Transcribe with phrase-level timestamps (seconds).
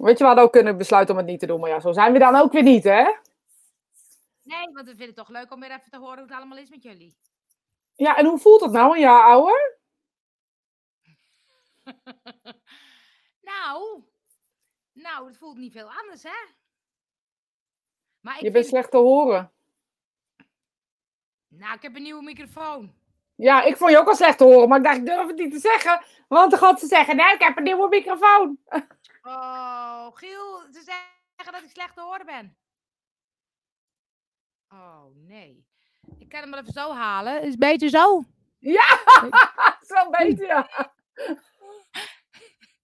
[0.00, 1.60] Weet je, we hadden ook kunnen besluiten om het niet te doen.
[1.60, 3.02] Maar ja, zo zijn we dan ook weer niet, hè?
[4.42, 6.58] Nee, want we vinden het toch leuk om weer even te horen hoe het allemaal
[6.58, 7.16] is met jullie.
[7.94, 9.78] Ja, en hoe voelt het nou een jaar ouder?
[13.50, 14.02] nou,
[14.92, 16.38] nou, het voelt niet veel anders, hè?
[18.20, 19.52] Maar ik Je bent vind- slecht te horen.
[21.48, 22.94] Nou, ik heb een nieuwe microfoon.
[23.34, 25.36] Ja, ik vond je ook al slecht te horen, maar ik dacht, ik durf het
[25.36, 26.02] niet te zeggen.
[26.28, 28.58] Want dan gaat ze zeggen, nee, ik heb een nieuwe microfoon.
[29.22, 32.56] Oh, Giel, ze zeggen dat ik slecht te horen ben.
[34.68, 35.66] Oh, nee.
[36.18, 37.42] Ik kan hem wel even zo halen.
[37.42, 38.22] Is beter zo?
[38.58, 38.98] Ja,
[39.94, 40.68] zo beter, ja.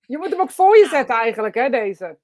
[0.06, 2.18] Je moet hem ook voor je zetten eigenlijk, hè, deze.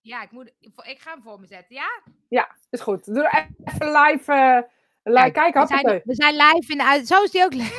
[0.00, 2.02] Ja, ik, moet, ik ga hem voor me zetten, ja?
[2.28, 3.04] Ja, is goed.
[3.04, 3.30] Doe
[3.64, 4.32] even live.
[4.32, 4.60] eh
[5.02, 5.30] live.
[5.30, 7.06] Kijk, we, zijn, we zijn live in de uit.
[7.06, 7.52] Zo is die ook.
[7.52, 7.72] li-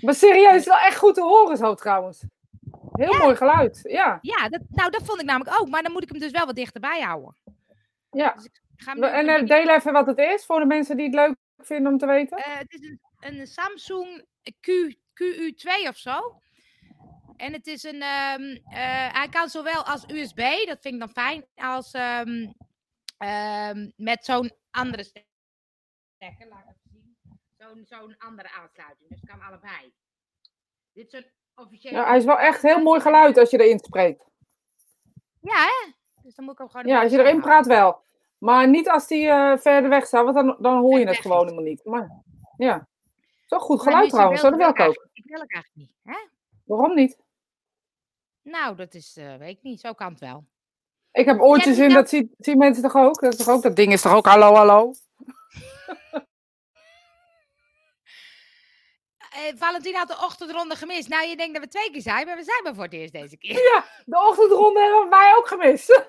[0.00, 2.22] Maar serieus, wel echt goed te horen zo trouwens.
[3.04, 4.18] Heel mooi geluid, ja.
[4.20, 5.68] Ja, dat, nou, dat vond ik namelijk ook.
[5.68, 7.36] Maar dan moet ik hem dus wel wat dichterbij houden.
[8.10, 8.32] ja.
[8.32, 11.34] Dus hem En eh, deel even wat het is voor de mensen die het leuk
[11.56, 12.38] vinden om te weten.
[12.38, 14.26] Eh, het is een, een Samsung
[14.60, 16.40] Q, QU2 of zo.
[17.36, 18.02] En het is een.
[18.02, 22.50] ehm, eh, hij kan zowel als USB, dat vind ik dan fijn, als ehm,
[23.18, 26.46] ehm, met zo'n andere stekker.
[26.48, 27.16] Laat ik even zien.
[27.58, 29.08] Zo'n zo'n andere aansluiting.
[29.08, 29.92] Dus het kan allebei.
[30.92, 31.30] Dit is een
[31.70, 34.24] Ja, hij is wel echt heel mooi geluid als je erin spreekt.
[35.40, 35.92] Ja, hè?
[36.22, 36.86] Dus dan moet ik hem gewoon.
[36.86, 38.00] Ja, als je erin praat wel.
[38.38, 41.44] Maar niet als die eh, verder weg staat, want dan, dan hoor je het gewoon
[41.44, 41.84] helemaal niet.
[41.84, 42.22] Maar
[42.56, 42.88] ja,
[43.46, 44.42] zo goed geluid trouwens.
[44.42, 45.08] Dat wil ik ook.
[45.12, 45.92] Ik wil het eigenlijk niet.
[46.02, 46.28] Hè?
[46.64, 47.18] Waarom niet?
[48.42, 49.80] Nou, dat is, eh, weet ik niet.
[49.80, 50.44] Zo kan het wel.
[51.12, 53.20] Ik heb oortjes in, dat zien, zien mensen toch ook?
[53.20, 53.62] Dat, is toch ook?
[53.62, 54.92] dat ding is toch ook hallo, hallo?
[59.34, 61.08] Eh, Valentina had de ochtendronde gemist.
[61.08, 63.12] Nou, je denkt dat we twee keer zijn, maar we zijn maar voor het eerst
[63.12, 63.52] deze keer.
[63.52, 65.88] Ja, de ochtendronde hebben wij ook gemist.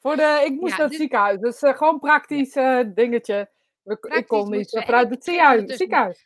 [0.00, 3.50] Voor de, ik moest Ja, naar het dus- ziekenhuis, dus eh, gewoon praktisch eh, dingetje.
[3.82, 5.76] We- ik kon niet vanuit het ziekenhuis.
[5.76, 6.24] ziekenhuis.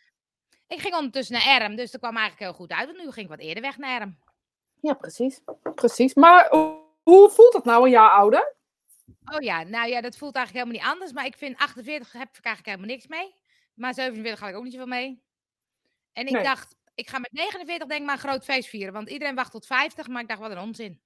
[0.69, 2.87] Ik ging ondertussen naar Erm, dus dat kwam eigenlijk heel goed uit.
[2.87, 4.19] Want nu ging ik wat eerder weg naar Erm.
[4.81, 5.41] Ja, precies.
[5.75, 6.15] Precies.
[6.15, 8.55] Maar hoe- hoe voelt het nou een jaar ouder?
[9.35, 11.13] Oh ja, nou ja, dat voelt eigenlijk helemaal niet anders.
[11.13, 13.35] Maar ik vind 48 heb ik eigenlijk helemaal niks mee.
[13.75, 15.23] Maar 47 ga ik ook niet zoveel mee.
[16.13, 16.43] En ik Nee.
[16.43, 18.93] dacht, ik ga met 49 denk ik maar een groot feest vieren.
[18.93, 21.01] Want iedereen wacht tot 50, maar ik dacht, wat een onzin.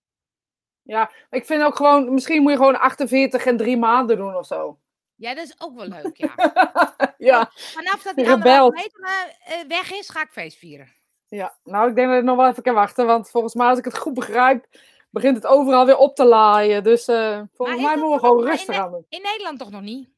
[0.83, 4.47] Ja, ik vind ook gewoon, misschien moet je gewoon 48 en drie maanden doen of
[4.47, 4.79] zo.
[5.15, 6.35] Ja, dat is ook wel leuk, ja.
[7.31, 10.89] ja, Vanaf dat die anderhalve meter eh, weg is, ga ik feest vieren.
[11.29, 13.79] ja, nou ik denk dat ik nog wel even kan wachten, want volgens mij als
[13.79, 14.67] ik het goed begrijp,
[15.11, 16.85] begint het overal weer op te laaien.
[16.85, 19.07] Dus eh, volgens mij moeten we gewoon rustig aan doen.
[19.09, 20.09] In Nederland toch nog niet?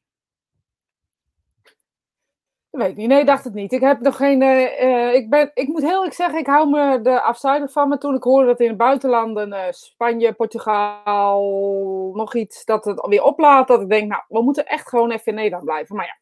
[2.77, 3.07] Weet niet.
[3.07, 3.71] Nee, ik dacht het niet.
[3.71, 4.41] Ik heb nog geen.
[4.41, 7.87] eh, eh, ik, ben, ik moet heel eerlijk zeggen, ik hou me er afzuidig van.
[7.89, 12.99] Maar toen ik hoorde dat in het buitenland, eh, Spanje, Portugal, nog iets, dat het
[13.01, 13.67] alweer oplaat.
[13.67, 15.95] Dat ik denk, nou, we moeten echt gewoon even in Nederland blijven.
[15.95, 16.17] Maar ja,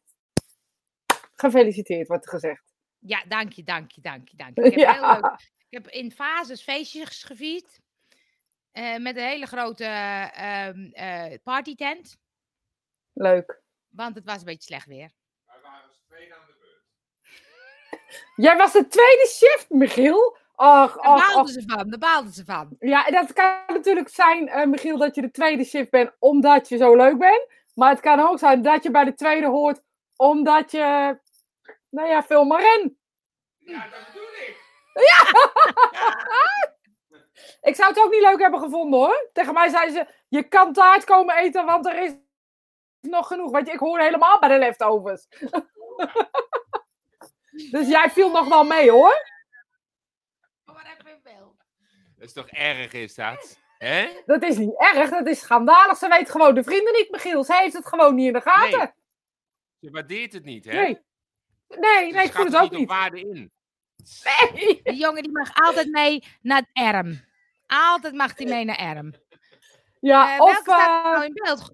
[1.34, 2.74] gefeliciteerd, wordt er gezegd.
[2.98, 4.62] Ja, dank je, dank je, dank je, dank je.
[4.70, 4.92] Ik heb, Ja.
[4.92, 5.32] heel leuk,
[5.68, 7.80] ik heb in fases feestjes gevierd.
[8.98, 12.18] met een hele grote ehm eh, partytent.
[13.12, 13.62] Leuk.
[13.88, 15.10] Want het was een beetje slecht weer.
[18.36, 20.36] Jij was de tweede shift, Michiel.
[20.54, 22.76] Ach, Daar baalden ze van, daar baalden ze van.
[22.78, 26.68] Ja, en dat kan natuurlijk zijn, eh, Michiel, dat je de tweede shift bent omdat
[26.68, 27.46] je zo leuk bent.
[27.74, 29.82] Maar het kan ook zijn dat je bij de tweede hoort
[30.16, 31.18] omdat je,
[31.90, 32.98] nou ja, veel maar ren.
[33.58, 34.64] Ja, dat bedoel ik.
[37.60, 39.28] Ik zou het ook niet leuk hebben gevonden hoor.
[39.32, 42.12] Tegen mij zeiden ze, je kan taart komen eten, want er is
[43.00, 43.50] nog genoeg.
[43.50, 45.26] Want je, ik hoor helemaal bij de leftovers.
[47.70, 49.24] Dus jij viel nog wel mee hoor.
[52.16, 53.58] Dat is toch erg, is dat?
[53.78, 54.22] Hè?
[54.26, 55.96] Dat is niet erg, dat is schandalig.
[55.96, 57.44] Ze weet gewoon de vrienden niet, Michiel.
[57.44, 58.78] Ze heeft het gewoon niet in de gaten.
[58.78, 58.88] Nee.
[59.78, 60.72] Je waardeert het niet, hè?
[60.72, 61.04] Nee.
[61.68, 62.88] Nee, nee, Ze ik voel het ook niet.
[62.88, 63.52] waarde in.
[64.24, 64.80] Nee.
[64.82, 67.24] Die jongen die mag altijd mee naar Erm.
[67.66, 69.14] Altijd mag hij mee naar Erm.
[70.00, 70.46] Ja, Eh, of...
[70.52, 71.70] welke staat er eh, nou in beeld?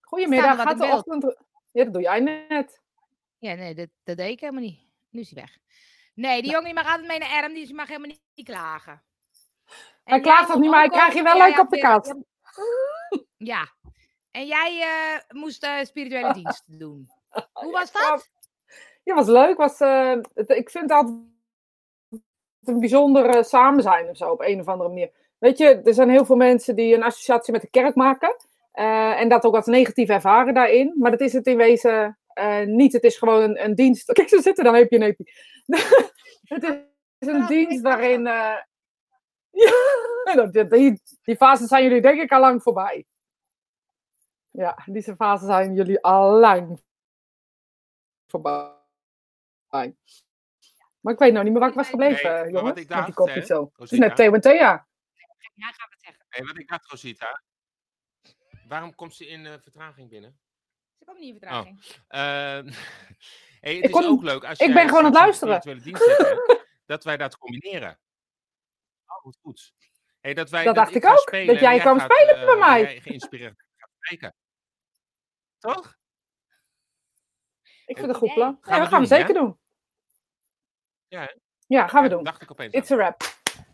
[0.00, 1.36] goedemiddag, gaat de ochtend...
[1.72, 2.80] Ja, dat doe jij net.
[3.40, 4.80] Ja, nee, dat, dat deed ik helemaal niet.
[5.10, 5.58] Nu is hij weg.
[6.14, 9.02] Nee, die jongen die mag altijd mee naar Erm, dus mag helemaal niet, klagen.
[10.04, 12.14] Hij klaagt mocht niet, maar hij krijgt je wel leuk op de kat.
[13.36, 13.68] Ja.
[14.30, 17.08] En jij eh, moest eh, spirituele diensten doen.
[17.52, 18.30] Hoe was dat?
[19.02, 19.56] Ja, was leuk.
[19.56, 21.16] Was, eh, het- ik vind het altijd
[22.64, 25.10] een bijzonder samen zijn of zo, op een of andere manier.
[25.38, 28.36] Weet je, er zijn heel veel mensen die een associatie met de kerk maken.
[28.72, 30.94] en dat ook als negatief ervaren daarin.
[30.98, 32.92] Maar dat is het in wezen eh, niet.
[32.92, 34.12] Het is gewoon een, een dienst.
[34.12, 35.32] Kijk, ze zitten dan, heb je een epie.
[36.54, 36.62] het
[37.18, 38.26] is een dienst waarin...
[38.26, 38.56] eh,
[40.24, 43.06] Ja, dat- die, die fase zijn jullie denk ik al lang voorbij.
[44.50, 46.82] Ja, die fase zijn jullie al lang
[48.26, 48.74] voorbij.
[51.00, 52.62] Maar ik weet nou niet meer waar ik was gebleven, Nee, jongens.
[52.62, 53.70] wat ik die dacht, hè, zo.
[53.76, 54.86] Het is net Theo en Thea.
[55.54, 56.46] Ja, gaan we het zeggen.
[56.46, 57.42] Wat ik dacht, Rosita.
[58.68, 60.40] Waarom komt ze in eh, vertraging binnen?
[61.10, 61.80] Komt niet in vertraging.
[62.08, 62.66] Ehm,
[63.60, 65.82] hey, het Ik is kom- ook leuk als ik jij ben gewoon aan het luisteren.
[65.82, 67.98] dienst hebt, dat wij dat combineren.
[69.06, 69.72] Oh, goed, goed.
[70.20, 72.44] Hey, dat, wij, Dat dacht ik ook, spelen dat en jij kwam gaat, spelen eh,
[72.46, 72.80] bij mij.
[72.80, 74.34] jij geïnspireerd gaat kijken.
[75.58, 75.98] Toch?
[77.86, 78.58] Ik vind het een goed plan.
[78.60, 79.58] Gaan ja, we dat gaan we doen, zeker doen.
[81.08, 81.34] Ja, hè?
[81.66, 82.24] Ja, gaan we Ja, doen.
[82.24, 82.74] dacht ik opeens.
[82.74, 83.22] It's a wrap.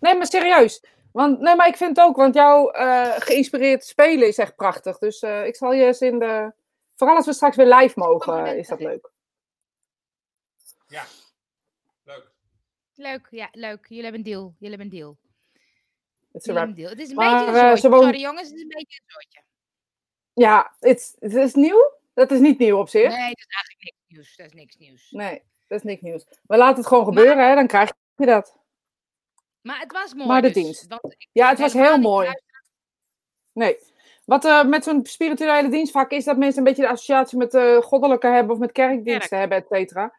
[0.01, 0.85] Nee, maar serieus.
[1.13, 4.99] Want, nee, maar ik vind het ook, want jouw eh, geïnspireerd spelen is echt prachtig.
[4.99, 6.53] Dus eh, ik zal je eens in de...
[6.97, 9.11] Vooral als we straks weer live mogen, is dat leuk.
[10.87, 11.05] Ja.
[12.03, 12.31] Leuk.
[12.95, 13.87] Leuk, ja, leuk.
[13.89, 14.55] Jullie hebben een deal.
[14.59, 15.09] Jullie hebben een deal.
[15.09, 15.19] Een.
[16.33, 19.11] Het is een Maar, beetje een eh, woont- Sorry jongens, het is een beetje een
[19.11, 19.43] zooitje.
[20.33, 21.95] Ja, het het is nieuw.
[22.15, 23.09] Dat is niet nieuw op zich.
[23.09, 24.37] Nee, dat is eigenlijk niks nieuws.
[24.37, 25.11] Dat is niks nieuws.
[25.11, 26.27] Nee, dat is niks nieuws.
[26.47, 28.57] Maar laat het gewoon gebeuren, hè, dan krijg je dat.
[29.61, 30.87] Maar het was mooi Maar de dus, dienst.
[30.87, 32.31] want Ja, het was heel mooi.
[33.53, 33.79] Nee.
[34.27, 37.55] Wat eh, met zo'n spirituele dienst vaak is dat mensen een beetje de associatie met
[37.55, 39.41] eh goddelijke hebben of met kerkdiensten Kerk.
[39.41, 40.13] hebben, et cetera.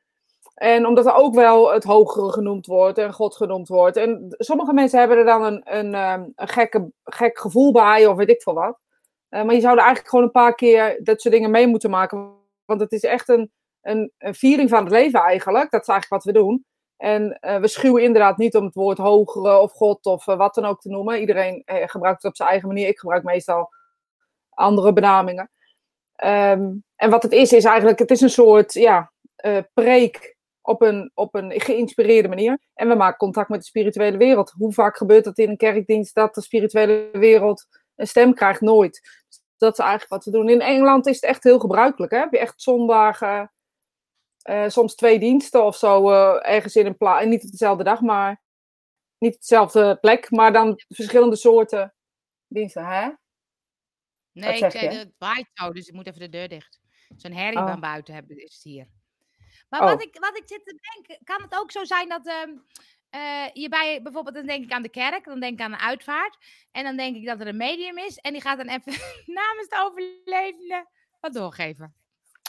[0.56, 3.98] En omdat er ook wel het hogere genoemd wordt en God genoemd wordt.
[3.98, 8.18] En sommige mensen hebben er dan een, een, ehm, een gekke, gek gevoel bij of
[8.18, 8.80] weet ik veel wat.
[9.30, 11.90] Eh, maar je zou er eigenlijk gewoon een paar keer dat soort dingen mee moeten
[11.90, 12.36] maken.
[12.66, 13.52] Want het is echt een,
[13.82, 15.72] een, een viering van het leven eigenlijk.
[15.72, 16.66] Dat is eigenlijk wat we doen.
[16.98, 20.82] En we schuwen inderdaad niet om het woord hogere of God of wat dan ook
[20.82, 21.20] te noemen.
[21.20, 22.88] Iedereen gebruikt het op zijn eigen manier.
[22.88, 23.70] Ik gebruik meestal
[24.58, 25.52] andere benamingen.
[26.16, 30.82] Ehm, en wat het is, is eigenlijk, het is een soort ja, eh, preek op
[30.82, 32.60] een, op een geïnspireerde manier.
[32.74, 34.54] En we maken contact met de spirituele wereld.
[34.58, 37.66] Hoe vaak gebeurt het in een kerkdienst dat de spirituele wereld
[37.96, 38.62] een stem krijgt?
[38.62, 39.02] Nooit.
[39.28, 40.50] Dus dat is eigenlijk wat we doen.
[40.50, 42.12] In Engeland is het echt heel gebruikelijk.
[42.12, 42.20] Hè?
[42.20, 43.52] Heb je echt zondagen,
[44.42, 47.26] eh, soms twee diensten of zo, eh, ergens in een plaats.
[47.26, 48.42] Niet op dezelfde dag, maar
[49.18, 51.94] niet op dezelfde plek, maar dan verschillende soorten
[52.48, 52.86] diensten.
[52.86, 53.10] Hè?
[54.40, 56.80] Nee, ik zei, het waait zo, dus ik moet even de deur dicht.
[57.16, 57.68] Zo'n herrie Oh.
[57.70, 58.88] van buiten hebben is het hier.
[59.70, 59.88] Maar Oh.
[59.88, 62.26] wat, ik, wat ik zit te denken, kan het ook zo zijn dat
[63.10, 65.80] eh, je bij, bijvoorbeeld, dan denk ik aan de kerk, dan denk ik aan een
[65.80, 66.38] uitvaart.
[66.72, 68.94] En dan denk ik dat er een medium is en die gaat dan even
[69.40, 70.86] namens de overlevende
[71.20, 71.94] wat doorgeven.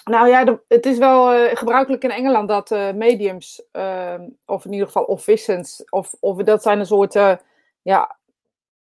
[0.05, 4.64] Nou ja, de- het is wel eh, gebruikelijk in Engeland dat eh, mediums, ehm, of
[4.64, 7.14] in ieder geval officiants, of, of dat zijn een soort
[7.82, 8.19] ja,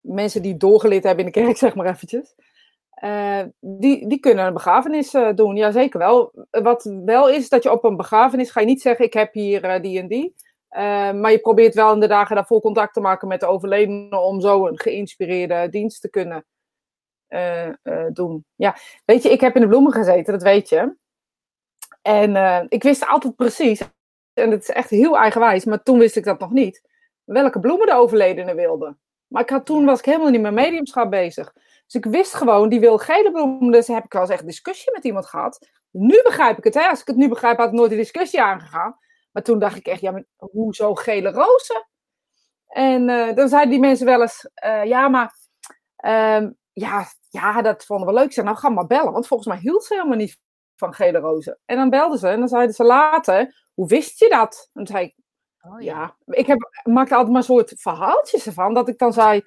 [0.01, 2.35] mensen die doorgeleerd hebben in de kerk, zeg maar eventjes.
[2.97, 6.47] Eh, die, die kunnen een begrafenis eh, doen, ja zeker wel.
[6.51, 9.65] Wat wel is, dat je op een begrafenis ga je niet zeggen, ik heb hier
[9.65, 10.35] eh, die en die.
[11.15, 14.41] Maar je probeert wel in de dagen daarvoor contact te maken met de overledene om
[14.41, 16.45] zo een geïnspireerde dienst te kunnen
[18.13, 18.45] doen.
[18.55, 20.97] Ja, weet je, ik heb in de bloemen gezeten, dat weet je.
[22.03, 23.81] En ik wist altijd precies,
[24.33, 26.83] en het is echt heel eigenwijs, maar toen wist ik dat nog niet,
[27.25, 28.97] welke bloemen de overledene wilde.
[29.27, 31.53] Maar ik had, toen was ik helemaal niet met mediumschap bezig.
[31.87, 33.71] Dus ik wist gewoon, die wil gele bloemen.
[33.71, 35.69] Dus heb ik wel eens echt discussie met iemand gehad.
[35.91, 36.89] Nu begrijp ik het, hè.
[36.89, 38.99] Als ik het nu begrijp, had ik nooit die discussie aangegaan.
[39.33, 41.89] Maar toen dacht ik echt, ja, maar hoezo gele rozen?
[42.67, 45.35] En eh, dan zeiden die mensen wel eens, eh, ja, maar
[45.97, 48.25] ehm, ja, ja, dat vonden we leuk.
[48.25, 49.13] Ik zei, nou, ga maar bellen.
[49.13, 50.39] Want volgens mij hield ze helemaal niet
[50.77, 51.59] van gele rozen.
[51.65, 54.71] En dan belden ze en dan zeiden ze later, hoe wist je dat?
[54.73, 55.15] En toen zei ik,
[55.71, 58.75] Oh ja, ik heb, maakte altijd maar soort verhaaltjes ervan.
[58.75, 59.43] Dat ik dan zei,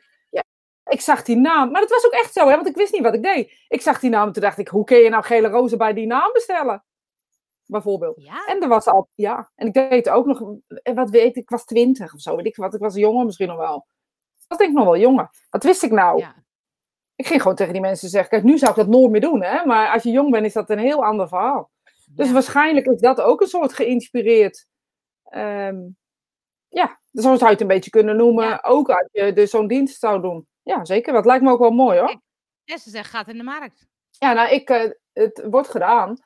[0.90, 1.72] ik zag die naam.
[1.72, 3.52] Maar dat was ook echt zo, hè, want ik wist niet wat ik deed.
[3.68, 5.94] Ik zag die naam en toen dacht ik, hoe kun je nou gele rozen bij
[5.94, 6.84] die naam bestellen?
[7.66, 8.22] Bijvoorbeeld.
[8.24, 11.36] Ja, En er was al, ja, en ik deed ook nog, eh, wat weet ik,
[11.36, 12.74] ik was twintig of zo, weet ik wat.
[12.74, 13.88] Ik was jonger misschien nog wel.
[14.38, 15.30] Ik was denk ik nog wel jonger.
[15.50, 16.20] Wat wist ik nou?
[16.20, 16.36] ja.
[17.16, 19.44] Ik ging gewoon tegen die mensen zeggen, kijk, nu zou ik dat nooit meer doen,
[19.44, 19.66] hè.
[19.66, 21.72] Maar als je jong bent, is dat een heel ander verhaal.
[22.10, 22.34] Dus ja.
[22.34, 24.68] waarschijnlijk is dat ook een soort geïnspireerd.
[25.24, 25.78] ehm,
[26.68, 28.64] ja, zo zou je het een beetje kunnen noemen.
[28.64, 30.48] Ook als je dus zo'n dienst zou doen.
[30.70, 31.14] Ja, zeker.
[31.14, 32.22] Dat lijkt me ook wel mooi hoor.
[32.64, 33.88] Ja, ze zegt, gaat in de markt.
[34.10, 36.18] Ja, nou, ik, eh, het wordt gedaan.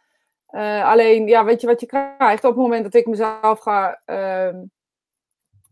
[0.48, 2.44] Eh, alleen, ja, weet je wat je krijgt?
[2.44, 4.64] Op het moment dat ik mezelf ga ehm,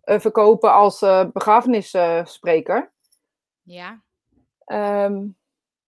[0.01, 0.99] eh, verkopen als
[1.33, 2.93] begrafenisspreker.
[3.61, 4.01] Ja,
[4.65, 5.27] ehm,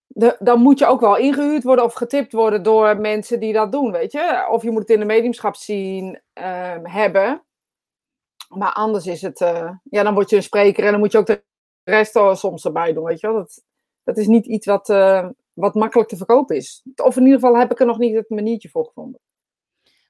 [0.07, 3.71] de- dan moet je ook wel ingehuurd worden of getipt worden door mensen die dat
[3.71, 4.47] doen, weet je.
[4.49, 7.43] Of je moet het in de mediumschap zien ehm, hebben.
[8.49, 9.39] Maar anders is het,
[9.83, 11.43] ja, dan word je een spreker en dan moet je ook de
[11.83, 13.35] rest er soms erbij doen, weet je wel.
[13.35, 13.63] Dat,
[14.03, 16.83] dat is niet iets wat, eh, wat makkelijk te verkopen is.
[16.95, 19.19] Of in ieder geval heb ik er nog niet het maniertje voor gevonden.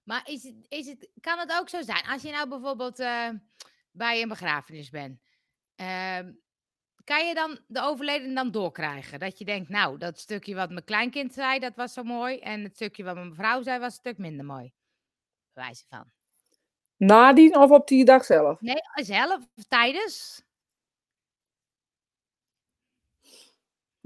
[0.04, 3.30] maar is het, is het, kan het ook zo zijn, als je nou bijvoorbeeld eh,
[3.92, 5.20] bij een begrafenis bent,
[5.76, 6.32] ehm,
[7.04, 9.20] kan je dan de overledene dan doorkrijgen?
[9.20, 12.40] Dat je denkt, nou, dat stukje wat mijn kleinkind zei, dat was zo mooi.
[12.40, 14.74] En het stukje wat mijn vrouw zei, was een stuk minder mooi.
[15.54, 16.06] Wijze van.
[16.98, 18.62] Nadien of op die dag zelf?
[18.62, 20.44] Nee, zelf, tijdens.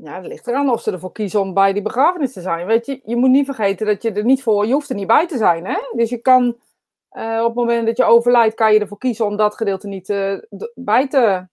[0.03, 2.65] Ja, dat ligt eraan of ze ervoor kiezen om bij die begrafenis te zijn.
[2.65, 5.07] Weet je, je moet niet vergeten dat je er niet voor, je hoeft er niet
[5.07, 5.65] bij te zijn.
[5.65, 5.77] Hè?
[5.95, 6.57] Dus je kan,
[7.09, 10.09] eh, op het moment dat je overlijdt, kan je ervoor kiezen om dat gedeelte niet
[10.09, 10.37] eh,
[10.75, 11.47] bij te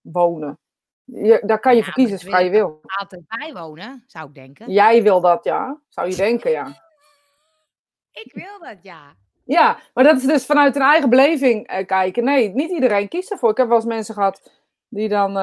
[0.00, 0.58] wonen.
[1.04, 2.80] Je, daar kan je Ja, voor kiezen, vrije je wil.
[2.82, 4.72] Altijd bijwonen, zou ik denken.
[4.72, 5.80] Jij wil dat, ja.
[5.88, 6.66] Zou je denken, ja.
[8.24, 9.14] Ik wil dat, ja.
[9.44, 12.24] Ja, maar dat is dus vanuit een eigen beleving eh, kijken.
[12.24, 13.50] Nee, niet iedereen kiest ervoor.
[13.50, 14.52] Ik heb wel eens mensen gehad
[14.88, 15.36] die dan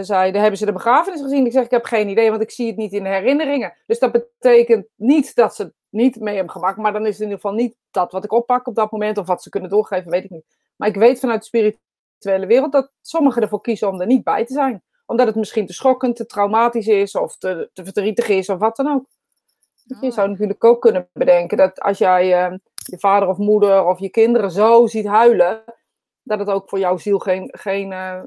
[0.00, 1.46] zeiden, hebben ze de begrafenis gezien?
[1.46, 3.74] Ik zeg, ik heb geen idee, want ik zie het niet in de herinneringen.
[3.86, 7.18] Dus dat betekent niet dat ze het niet mee hebben gemaakt, maar dan is het
[7.18, 9.70] in ieder geval niet dat wat ik oppak op dat moment, of wat ze kunnen
[9.70, 10.44] doorgeven, weet ik niet.
[10.76, 14.44] Maar ik weet vanuit de spirituele wereld dat sommigen ervoor kiezen om er niet bij
[14.44, 14.82] te zijn.
[15.06, 18.76] Omdat het misschien te schokkend, te traumatisch is, of te, te verdrietig is, of wat
[18.76, 19.04] dan ook.
[20.00, 20.12] Je Oh.
[20.12, 24.08] zou natuurlijk ook kunnen bedenken dat als jij eh, je vader of moeder of je
[24.08, 25.64] kinderen zo ziet huilen,
[26.22, 27.48] dat het ook voor jouw ziel geen.
[27.52, 28.22] geen eh,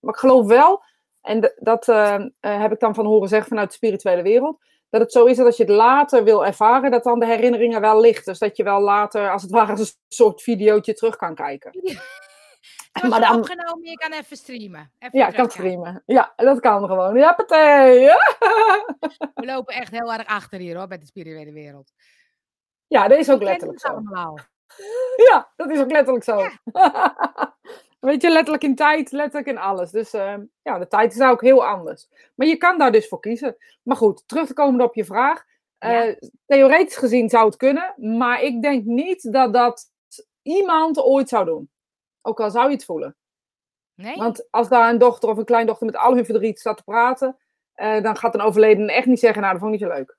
[0.00, 0.82] Maar ik geloof wel,
[1.22, 4.58] en dat eh, eh, heb ik dan van horen zeggen vanuit de spirituele wereld,
[4.90, 7.80] dat het zo is dat als je het later wil ervaren, dat dan de herinneringen
[7.80, 8.24] wel licht.
[8.24, 11.70] Dus dat je wel later, als het ware, een soort videootje terug kan kijken.
[12.92, 14.92] Was maar dan- opgenomen, je kan even streamen.
[14.98, 15.70] Even Ja, kan terugkijken.
[15.70, 16.02] streamen.
[16.06, 17.16] Ja, dat kan gewoon.
[17.16, 17.98] Ja, partij.
[18.00, 18.16] Ja.
[19.34, 21.92] We lopen echt heel erg achter hier hoor, bij de spirituele wereld.
[22.86, 23.88] ja, dat is ook letterlijk zo.
[23.88, 24.38] allemaal.
[25.30, 26.46] Ja, dat is ook letterlijk zo.
[28.00, 29.90] Weet je, letterlijk in tijd, letterlijk in alles.
[29.90, 32.08] Dus eh, ja, de tijd is daar ook heel anders.
[32.34, 33.56] Maar je kan daar dus voor kiezen.
[33.82, 35.44] Maar goed, terug te komen op je vraag.
[35.78, 36.04] Ja.
[36.04, 36.16] Eh,
[36.46, 39.92] theoretisch gezien zou het kunnen, maar ik denk niet dat dat
[40.42, 41.70] iemand ooit zou doen.
[42.22, 43.16] Ook al zou je het voelen.
[43.94, 44.16] Nee?
[44.16, 47.36] Want als daar een dochter of een kleindochter met al hun verdriet staat te praten,
[47.72, 50.16] eh, dan gaat een overledene echt niet zeggen, nou, dat vond ik niet zo leuk.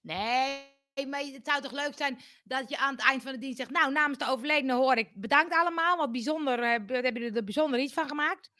[0.00, 0.67] Nee,
[1.06, 3.70] maar het zou toch leuk zijn dat je aan het eind van de dienst zegt...
[3.70, 5.96] Nou, namens de overledene hoor ik bedankt allemaal.
[5.96, 8.50] Wat bijzonder, eh, heb- hebben jullie er bijzonder iets van gemaakt?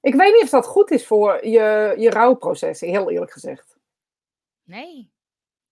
[0.00, 3.76] Ik weet niet of dat goed is voor je, je rouwproces, heel eerlijk gezegd.
[4.64, 5.10] Nee.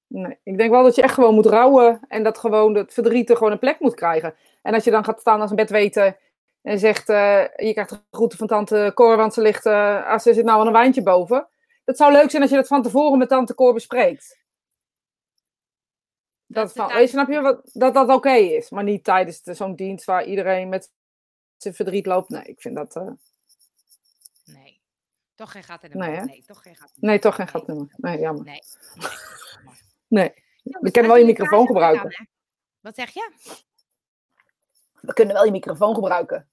[0.06, 3.30] Nee, ik denk wel dat je echt gewoon moet rouwen en dat gewoon het verdriet
[3.30, 4.34] er gewoon een plek moet krijgen.
[4.62, 6.18] En als je dan gaat staan als een bedweter
[6.62, 10.26] en zegt, eh, je krijgt de groeten van tante Cor, want ze ligt, eh als
[10.26, 11.48] er zit nou al een wijntje boven.
[11.84, 14.38] Dat zou leuk zijn als je dat van tevoren met tante Cor bespreekt.
[16.50, 19.74] Dat, van, je, snap je wat, dat dat oké is, maar niet tijdens de- zo'n
[19.74, 20.92] dienst waar iedereen met
[21.56, 22.28] zijn verdriet loopt.
[22.28, 23.10] Nee, ik vind dat, eh,
[24.44, 24.80] Nee.
[25.34, 26.20] Toch geen gat in de Nee?
[26.20, 27.86] Nee, toch geen gat in de nee, toch geen gatnummer.
[27.96, 28.44] Nee, jammer.
[28.44, 28.60] Nee.
[30.08, 30.32] nee.
[30.62, 32.28] we kunnen wel je microfoon gebruiken.
[32.80, 33.30] Wat zeg je?
[35.00, 36.48] We kunnen wel je microfoon gebruiken.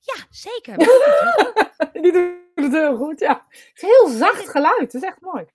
[0.00, 0.76] Ja, zeker.
[2.02, 3.46] Die doet het heel goed, ja.
[3.48, 5.46] Het is heel zacht geluid, het is echt mooi.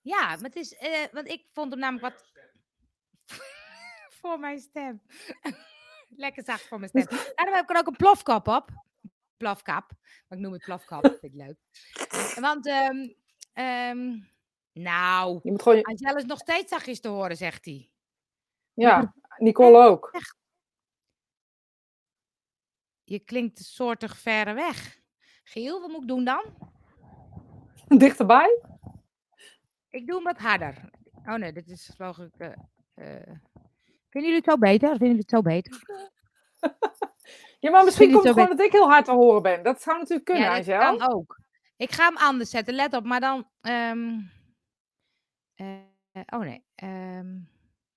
[0.00, 2.33] Ja, maar het is, eh, want ik vond hem namelijk wat
[4.20, 5.02] voor mijn stem.
[6.16, 7.06] Lekker zacht voor mijn stem.
[7.36, 8.70] Daarom heb ik er ook een plofkap op.
[9.36, 9.90] Plofkap.
[10.28, 11.04] Maar ik noem het plofkap.
[11.06, 11.56] Vind ik leuk.
[12.40, 13.08] Want, ehm,
[13.52, 14.18] ehm,
[14.72, 15.80] nou, Je moet gewoon,
[16.16, 17.90] is nog steeds zachtjes te horen, zegt hij.
[18.74, 20.10] ja, Nicole ook.
[23.04, 25.00] Je klinkt soortig verre weg.
[25.44, 26.72] Giel, wat moet ik doen dan?
[27.98, 28.60] Dichterbij?
[29.88, 30.90] Ik doe hem wat harder.
[31.26, 32.52] Oh nee, dit is eh.
[32.94, 33.40] Vinden
[34.10, 34.88] jullie het zo beter?
[34.88, 35.82] Vinden jullie het zo beter?
[37.64, 39.62] Ja, maar misschien komt je het gewoon dat ik heel hard te horen ben.
[39.62, 40.98] Dat zou natuurlijk kunnen, ja, dat Angel.
[40.98, 41.40] kan ook.
[41.76, 43.04] Ik ga hem anders zetten, let op.
[43.04, 43.50] Maar dan...
[43.60, 44.20] ehm,
[45.54, 45.78] eh,
[46.26, 46.64] oh nee.
[46.74, 47.38] ehm,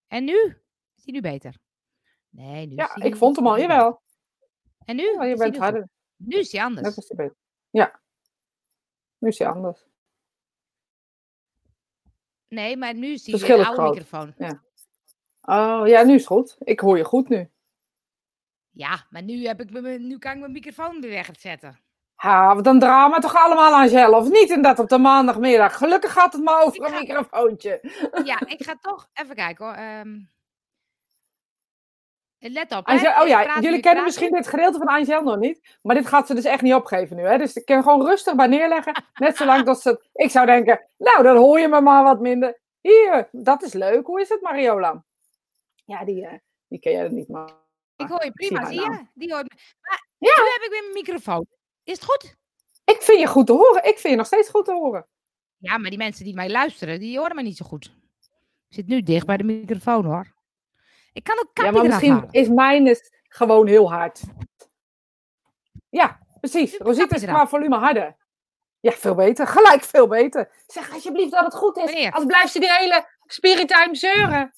[0.08, 0.62] en nu?
[0.96, 1.58] Is hij nu beter?
[2.30, 4.02] Nee, nu Ja, ik vond hem al, jawel.
[4.86, 5.16] En nu?
[5.16, 5.90] Maar je Is hij bent harder.
[6.16, 6.88] Nu is hij anders.
[6.88, 7.38] Dat is hij beter.
[7.70, 8.00] Ja.
[9.18, 9.86] Nu is hij anders.
[12.48, 13.90] Nee, maar nu is weer is oude groot.
[13.90, 14.34] microfoon.
[15.50, 16.56] Oh, ja, nu is het goed.
[16.60, 17.50] Ik hoor je goed nu.
[18.70, 21.80] Ja, maar nu, heb ik, nu kan ik mijn microfoon weer wegzetten.
[22.16, 24.50] Ha, wat een drama toch allemaal, Angel, of niet?
[24.52, 25.78] En dat op de maandagmiddag.
[25.78, 27.00] Gelukkig gaat het maar over een Ja.
[27.00, 27.80] microfoontje.
[28.24, 29.74] Ja, ik ga toch even kijken hoor.
[29.76, 30.20] ehm.
[32.40, 32.86] let op.
[32.86, 33.22] hè.
[33.22, 35.78] Oh ja, jullie kennen misschien dit gedeelte van Angel nog niet.
[35.82, 37.24] Maar dit gaat ze dus echt niet opgeven nu.
[37.24, 37.38] Hè?
[37.38, 39.04] Dus ik kan gewoon rustig bij neerleggen.
[39.14, 39.90] Net zolang dat ze...
[39.90, 42.60] het- Ik zou denken, nou, dan hoor je me maar wat minder.
[42.82, 44.06] Hier, dat is leuk.
[44.06, 45.04] Hoe is het, Mariola?
[45.88, 47.50] Ja, die, eh, die ken jij niet, maar...
[47.96, 49.06] Ik hoor je prima, zie je?
[49.14, 49.58] Die hoort me.
[49.82, 50.44] Maar Ja.
[50.44, 51.46] nu heb ik weer mijn microfoon.
[51.84, 52.36] Is het goed?
[52.86, 53.84] Ik vind je goed te horen.
[53.84, 55.08] Ik vind je nog steeds goed te horen.
[55.58, 57.86] Ja, maar die mensen die mij luisteren, die horen me niet zo goed.
[58.68, 60.36] Ik zit nu dicht bij de microfoon hoor.
[61.14, 64.22] Ik kan ook Ja, maar misschien is mijn is gewoon heel hard.
[65.90, 66.78] Ja, precies.
[66.78, 68.18] Rosita is qua volume harder.
[68.80, 69.48] Ja, veel beter.
[69.58, 70.52] Gelijk veel beter.
[70.68, 72.12] Zeg alsjeblieft dat het goed is.
[72.12, 74.54] Als blijft ze die hele spirit-time zeuren.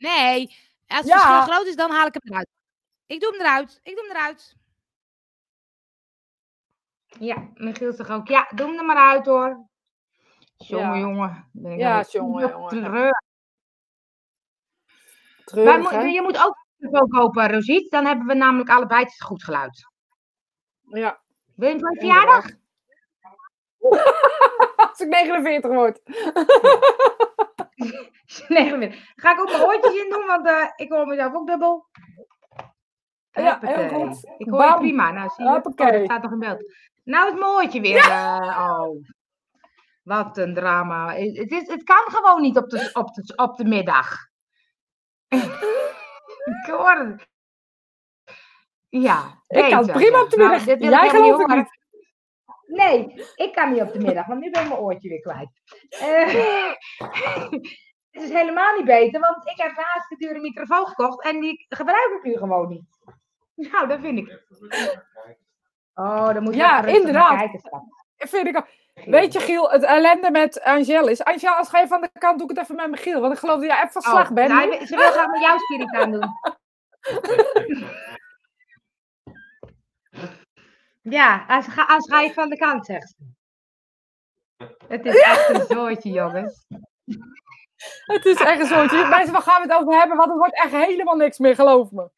[0.00, 0.46] Nee,
[0.86, 1.18] als het Ja.
[1.18, 2.48] verschil groot is, dan haal ik hem eruit.
[3.06, 3.80] Ik doe hem eruit.
[3.82, 4.56] Ik doe hem eruit.
[7.06, 9.68] Ja, Michiel zegt ook, ja, doe hem er maar uit hoor.
[10.56, 10.98] Jongen, Ja.
[10.98, 11.48] jongen.
[11.52, 12.68] Ben ik Ja, jongen, jongen.
[12.68, 13.20] treurig.
[15.44, 17.90] Treurig, je moet ook een kopen, Rosiet.
[17.90, 19.88] Dan hebben we namelijk allebei het goed geluid.
[20.80, 21.20] Ja.
[21.56, 22.44] Wil je je verjaardag?
[24.90, 26.00] Als ik 49 word.
[28.48, 28.90] Nee.
[29.14, 31.88] Ga ik ook mijn oortjes in doen, want eh, ik hoor mezelf ook dubbel.
[33.30, 34.24] Ja, heel goed.
[34.38, 34.78] Ik hoor je Bam.
[34.78, 35.10] prima.
[35.10, 35.50] Nou, zie je.
[35.50, 36.64] Oh, dat staat nog in beeld.
[37.04, 37.96] Nou is mijn oortje weer.
[38.10, 39.04] eh, oh.
[40.02, 41.14] Wat een drama.
[41.14, 44.16] Het, het is, het kan gewoon niet op de, op de, op de middag.
[46.64, 47.28] ik hoor het.
[48.88, 50.36] Ja, Ik kan prima op de.
[50.36, 50.90] Nou, middag.
[50.90, 51.79] Jij geloof ik niet.
[52.70, 55.48] Nee, ik kan niet op de middag, want nu ben ik mijn oortje weer kwijt.
[56.00, 56.72] Eh,
[58.10, 61.66] het is helemaal niet beter, want ik heb een hartstikke dure microfoon gekocht en die
[61.68, 62.84] gebruik ik nu gewoon niet.
[63.72, 64.42] Nou, dat vind ik.
[65.94, 67.38] Oh, dan moet je Ja, inderdaad.
[67.38, 67.60] kijken.
[68.16, 68.66] Vind ik ook.
[69.04, 71.24] Weet je, Giel, het ellende met Angel is.
[71.24, 73.20] Angel, als ga je van de kant, doe ik het even met Michiel.
[73.20, 74.48] Want ik geloof dat jij even van slag Oh, bent.
[74.48, 76.24] nou, ze wil graag met jouw spirit aan doen.
[81.02, 83.24] Ja, als, ga, als ga je van de kant, zegt ze.
[84.88, 86.66] Het is echt een zootje, jongens.
[88.04, 89.06] Het is echt een soortje.
[89.08, 90.16] Mensen, waar gaan we het over hebben?
[90.16, 92.10] Want het wordt echt helemaal niks meer, geloof me.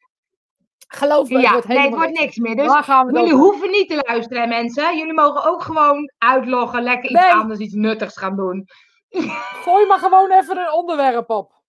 [0.87, 2.55] Geloof me, het Ja, wordt nee, het helemaal wordt niks meer.
[2.55, 4.97] Dus het jullie hoeven niet te luisteren, mensen.
[4.97, 7.31] Jullie mogen ook gewoon uitloggen, lekker iets Nee.
[7.33, 8.67] anders, iets nuttigs gaan doen.
[9.63, 11.61] Gooi maar gewoon even een onderwerp op.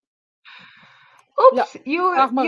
[1.36, 2.44] Oeps, you, vraag maar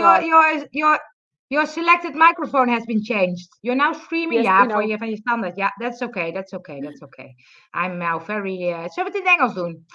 [1.49, 3.49] your, selected microphone has been changed.
[3.61, 4.43] You're now streaming.
[4.43, 5.55] Yes, ja, voor je, van je standaard.
[5.55, 7.35] Ja, that's okay, that's okay, that's okay.
[7.71, 8.71] I'm now very...
[8.71, 9.85] eh, zullen we het in Engels doen?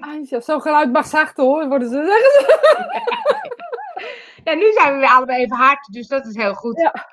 [0.00, 3.46] Anja, zo'n geluid mag zachter hoor, worden ze zeggen ze.
[4.44, 6.80] Ja, nu zijn we weer allebei even hard, dus dat is heel goed.
[6.80, 7.08] Ja.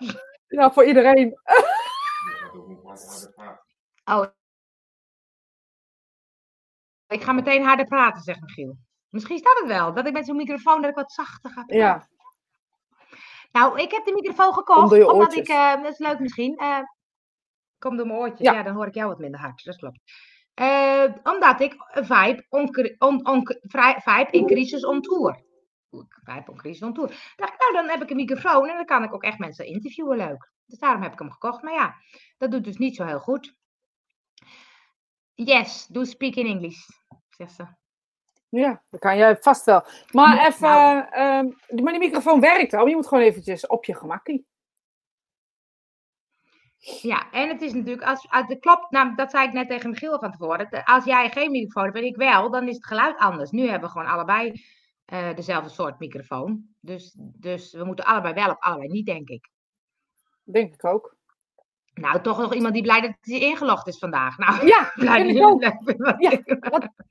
[0.47, 1.33] Ja, voor iedereen.
[4.07, 4.25] Oh.
[7.07, 8.77] Ik ga meteen harder praten, zegt Michiel.
[9.15, 11.77] Misschien staat het wel, dat ik met zo'n microfoon dat ik wat zachter ga praten.
[11.77, 12.07] Ja,
[13.51, 16.57] Nou, ik heb de microfoon gekocht, door je omdat ik, eh, dat is leuk misschien,
[16.57, 16.79] eh
[17.79, 18.53] kom door mijn oortjes, Ja.
[18.53, 18.63] ja.
[18.63, 19.99] dan hoor ik jou wat minder hard, dat klopt.
[20.53, 25.43] Eh, omdat ik vibe, on, on, on, vrij- vibe in crisis on tour.
[26.23, 27.33] Vibe on crisis on tour.
[27.35, 29.65] Dacht ik, nou dan heb ik een microfoon en dan kan ik ook echt mensen
[29.65, 30.51] interviewen, leuk.
[30.65, 31.95] Dus daarom heb ik hem gekocht, maar ja,
[32.37, 33.55] dat doet dus niet zo heel goed.
[35.33, 36.87] Yes, do speak in English,
[37.29, 37.65] zegt ze.
[38.49, 39.83] Ja, dat kan jij vast wel.
[40.11, 41.05] Maar Ja, even, nou.
[41.09, 42.87] ehm, maar die microfoon werkt al.
[42.87, 44.45] Je moet gewoon eventjes op je gemakkie.
[47.01, 49.89] Ja, en het is natuurlijk, als, als de klopt, nou, dat zei ik net tegen
[49.89, 50.67] Michiel van tevoren.
[50.69, 53.51] dat Als jij geen microfoon hebt en ik wel, dan is het geluid anders.
[53.51, 54.63] Nu hebben we gewoon allebei
[55.05, 56.67] eh, dezelfde soort microfoon.
[56.79, 59.49] Dus, dus we moeten allebei wel op allebei niet, denk ik.
[60.43, 61.14] Denk ik ook.
[61.95, 64.37] Nou, toch nog iemand die blij dat hij ingelogd is vandaag.
[64.37, 65.61] Nou, Ja, blij vind dat ik ook.
[66.21, 66.39] Ja,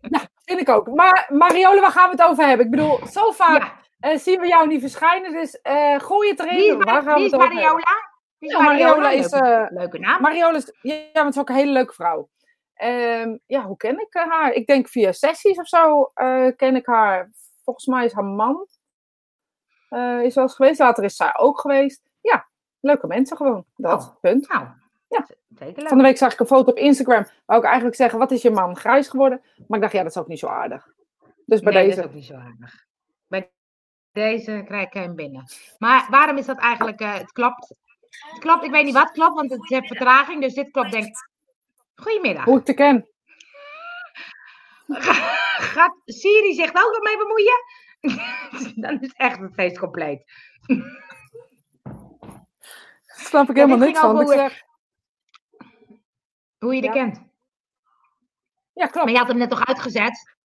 [0.00, 0.86] Ja, vind ik ook.
[0.94, 2.64] Maar Mariole, waar gaan we het over hebben?
[2.66, 3.72] Ik bedoel, zo vaak Ja,
[4.10, 5.32] eh, zien we jou niet verschijnen.
[5.32, 6.54] Dus eh, gooi het erin.
[6.56, 7.54] wie is, waar gaan wie we is het over?
[7.54, 8.12] Mariola?
[8.38, 9.10] Wie is Ja, Mariola Mariola?
[9.10, 10.22] is, Leuke, eh, leuke naam.
[10.22, 12.28] Mariole is, ja, maar het is ook een hele leuke vrouw.
[12.74, 14.52] Ehm, ja, hoe ken ik haar?
[14.52, 16.12] Ik denk via sessies of zo
[16.56, 17.30] ken ik haar.
[17.64, 18.66] Volgens mij is haar man
[20.22, 20.78] is wel eens geweest.
[20.78, 22.02] Later is zij ook geweest.
[22.84, 23.64] Leuke mensen gewoon.
[23.76, 24.20] Dat, Oh.
[24.20, 24.48] punt.
[24.48, 24.66] Nou,
[25.08, 25.26] Ja.
[25.48, 25.88] zeker.
[25.88, 27.26] Van de week zag ik een foto op Instagram.
[27.46, 29.40] Wou ik eigenlijk zeggen, wat is je man grijs geworden?
[29.66, 30.92] Maar ik dacht, ja, dat is ook niet zo aardig.
[31.46, 31.96] Dus bij nee, deze.
[31.96, 32.84] dat is ook niet zo aardig.
[33.26, 33.50] Bij
[34.12, 35.44] deze krijg ik hem binnen.
[35.78, 37.00] Maar waarom is dat eigenlijk?
[37.00, 37.68] eh, het klopt.
[38.30, 40.40] Het klopt, ik weet niet wat klopt, want het heeft vertraging.
[40.40, 41.28] Dus dit klopt, denk ik.
[41.94, 42.44] Goedemiddag.
[42.44, 43.08] Hoe ik te ken.
[44.86, 47.62] Gaat Siri zich ook nog mee bemoeien?
[48.90, 50.24] Dan is echt het feest compleet.
[53.16, 54.20] Daar snap ik helemaal niks van.
[54.20, 54.62] Ik zeg,
[56.58, 56.92] Hoe je Ja.
[56.92, 57.22] kent.
[58.72, 58.94] ja, klopt.
[59.04, 60.36] Maar je had hem net toch uitgezet?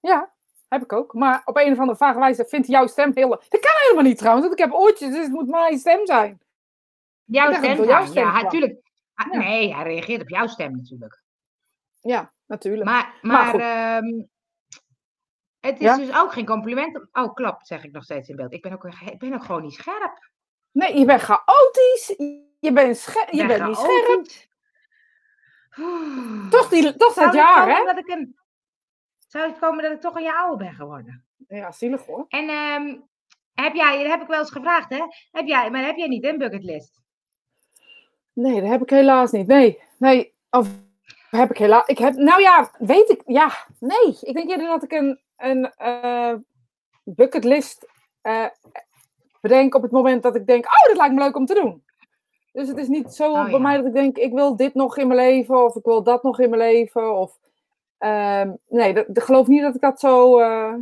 [0.00, 0.34] Ja,
[0.68, 1.12] heb ik ook.
[1.14, 3.28] Maar op een of andere vage wijze vindt jouw stem heel...
[3.28, 6.40] Dat kan helemaal niet trouwens, want ik heb oortjes, dus het moet mijn stem zijn.
[7.24, 8.42] Jouw stem jouw stem Ja, kwam.
[8.42, 8.80] natuurlijk.
[9.14, 9.38] Ah, Ja.
[9.38, 11.22] Nee, hij reageert op jouw stem natuurlijk.
[12.00, 12.84] Ja, natuurlijk.
[12.88, 14.22] Maar, Maar ehm,
[15.60, 15.96] het is Ja?
[15.96, 17.06] dus ook geen compliment.
[17.12, 18.52] Oh, klopt, zeg ik nog steeds in beeld.
[18.52, 20.30] Ik ben ook, ik ben ook gewoon niet scherp.
[20.74, 22.14] Nee, je bent chaotisch.
[22.60, 24.26] Je bent, je ben bent niet scherp.
[25.78, 26.50] Oeh.
[26.54, 27.84] Toch, die, toch Zou dat jaar, hè?
[27.84, 28.36] Dat ik een,
[29.34, 31.24] zou het komen dat ik toch een jaar ouder ben geworden?
[31.48, 32.24] Ja, zielig hoor.
[32.28, 32.96] En ehm,
[33.54, 35.02] heb jij, dat heb ik wel eens gevraagd, hè?
[35.30, 37.02] Heb jij, maar heb jij niet een bucketlist?
[38.32, 39.46] Nee, dat heb ik helaas niet.
[39.46, 40.34] Nee, nee.
[40.50, 40.68] Of
[41.30, 41.86] heb ik helaas.
[41.86, 43.22] Ik heb, nou ja, weet ik.
[43.26, 44.18] Ja, nee.
[44.20, 46.34] Ik denk eerder dat ik een, een eh,
[47.04, 47.86] bucketlist
[48.20, 48.46] eh,
[49.48, 51.84] bedenk op het moment dat ik denk: oh, dat lijkt me leuk om te doen.
[52.52, 53.58] Dus het is niet zo Oh, bij ja.
[53.58, 56.22] mij dat ik denk: ik wil dit nog in mijn leven, of ik wil dat
[56.22, 57.14] nog in mijn leven.
[57.18, 57.38] Of,
[57.98, 60.38] ehm, nee, dat, ik geloof niet dat ik dat zo.
[60.40, 60.74] eh,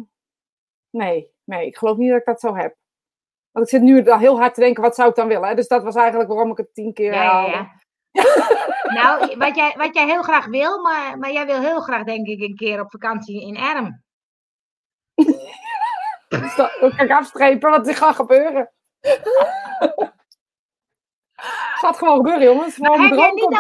[0.91, 2.77] nee, nee, ik geloof niet dat ik dat zo heb.
[3.51, 5.49] Want ik zit nu al heel hard te denken: wat zou ik dan willen?
[5.49, 5.55] Hè?
[5.55, 7.71] Dus dat was eigenlijk waarom ik het tien keer Ja, ja.
[8.99, 12.27] nou, wat jij, wat jij heel graag wil, maar, maar jij wil heel graag, denk
[12.27, 14.03] ik, een keer op vakantie in Erm.
[16.41, 18.73] Dus dat dat kan ik afstrepen wat er gaat gebeuren.
[21.75, 22.75] gaat gewoon gebeuren, jongens.
[22.75, 23.59] Gewoon heb mijn jij droom niet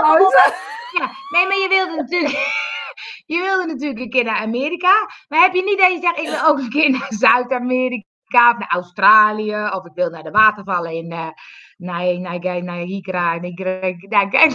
[0.92, 2.60] Ja, nee, maar je wilde natuurlijk.
[3.26, 4.92] Je wilde natuurlijk een keer naar Amerika.
[5.28, 8.58] Maar heb je niet dat je zegt, ik wil ook een keer naar Zuid-Amerika of
[8.58, 9.68] naar Australië.
[9.72, 11.28] Of ik wil naar de watervallen in uh,
[11.76, 14.48] Niagara, Niagara, Niagara,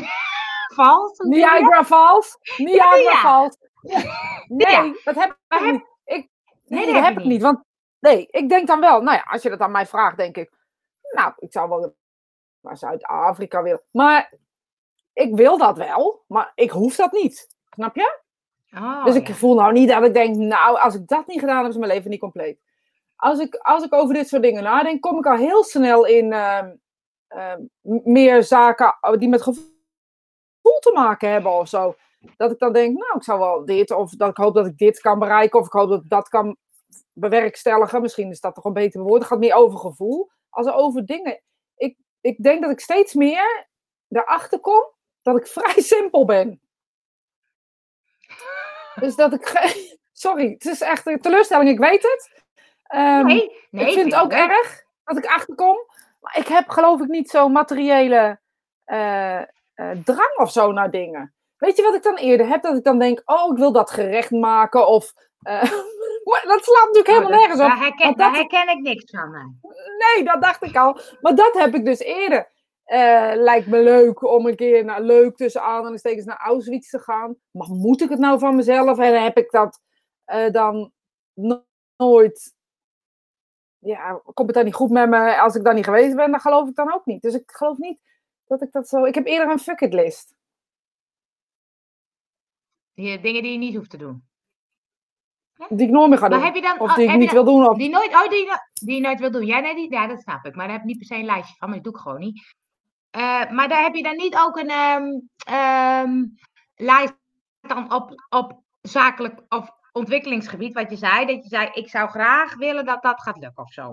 [0.74, 1.18] Falls.
[1.18, 2.38] Niagara Falls.
[2.58, 3.16] Niagara.
[3.16, 3.58] Falls.
[4.48, 5.86] Nee, dat heb Maar ik niet.
[6.06, 6.30] Ik,
[6.66, 7.42] nee, dat heb ik niet.
[7.42, 7.64] Want
[8.00, 10.52] nee, ik denk dan wel, nou ja, als je dat aan mij vraagt, denk ik,
[11.12, 11.96] nou, ik zou wel
[12.62, 13.82] naar Zuid-Afrika willen.
[13.92, 14.34] Maar
[15.14, 17.48] ik wil dat wel, maar ik hoef dat niet.
[17.70, 18.20] Snap je?
[18.76, 19.34] Oh, dus ik ja.
[19.34, 21.92] voel nou niet dat ik denk, nou, als ik dat niet gedaan heb, is mijn
[21.92, 22.60] leven niet compleet.
[23.16, 26.34] Als ik, als ik over dit soort dingen nadenk, kom ik al heel snel in
[26.34, 26.76] ehm,
[27.28, 27.62] ehm,
[28.04, 31.96] meer zaken die met gevoel te maken hebben of zo.
[32.38, 34.78] Dat ik dan denk, nou, ik zou wel dit, of dat ik hoop dat ik
[34.78, 36.58] dit kan bereiken, of ik hoop dat ik dat kan
[37.14, 38.02] bewerkstelligen.
[38.02, 39.20] Misschien is dat toch een beter woord.
[39.20, 41.42] Het gaat meer over gevoel als over dingen.
[41.76, 43.68] Ik, ik denk dat ik steeds meer
[44.10, 46.62] erachter kom dat ik vrij simpel ben.
[48.96, 49.52] Dus dat ik.
[50.12, 52.44] Sorry, het is echt een teleurstelling, ik weet het.
[52.84, 55.78] Ehm, Nee, nee, ik vind het ook erg dat ik achterkom.
[56.20, 58.40] Maar ik heb geloof ik niet zo'n materiële
[58.84, 59.46] eh, eh,
[60.04, 61.34] drang of zo naar dingen.
[61.58, 62.62] Weet je wat ik dan eerder heb?
[62.62, 64.88] Dat ik dan denk, oh, ik wil dat gerecht maken.
[64.88, 65.64] Of, eh,
[66.32, 67.68] maar dat slaat natuurlijk helemaal Oh, dat- nergens op.
[67.68, 69.32] Daar herken, daar dat- herken ik niks van.
[69.32, 69.46] nee.
[70.16, 71.00] Nee, dat dacht ik al.
[71.22, 72.52] Maar dat heb ik dus eerder.
[72.84, 77.36] Eh, lijkt me leuk om een keer naar leuk tussen aanhalingstekens naar Auschwitz te gaan.
[77.52, 79.00] Maar moet ik het nou van mezelf?
[79.00, 79.82] En heb ik dat
[80.26, 80.92] eh, dan
[81.34, 81.66] no-
[81.98, 82.56] nooit.
[83.80, 86.32] Ja, komt het dan niet goed met me als ik dan niet geweest ben?
[86.32, 87.22] Dan geloof ik dan ook niet.
[87.22, 88.00] Dus ik geloof niet
[88.46, 89.04] dat ik dat zo.
[89.06, 90.36] Ik heb eerder een fuck it list.
[92.94, 94.27] Die, dingen die je niet hoeft te doen.
[95.70, 96.46] Die ik nooit meer ga Maar doen.
[96.46, 97.70] heb je dan, Of die ik niet dan- wil doen.
[97.70, 97.78] Of...
[97.78, 99.46] Die, nooit, oh, die, die je nooit wil doen.
[99.46, 100.56] Ja, nee, die, ja, dat snap ik.
[100.56, 102.20] Maar daar heb ik niet per se een lijstje van, maar dat doe ik gewoon
[102.20, 102.56] niet.
[103.10, 104.70] Eh, maar daar heb je dan niet ook een
[105.46, 106.26] ehm,
[106.76, 107.14] lijst
[107.62, 111.26] dan op, op zakelijk of ontwikkelingsgebied, wat je zei.
[111.26, 113.92] Dat je zei, ik zou graag willen dat dat gaat lukken of zo.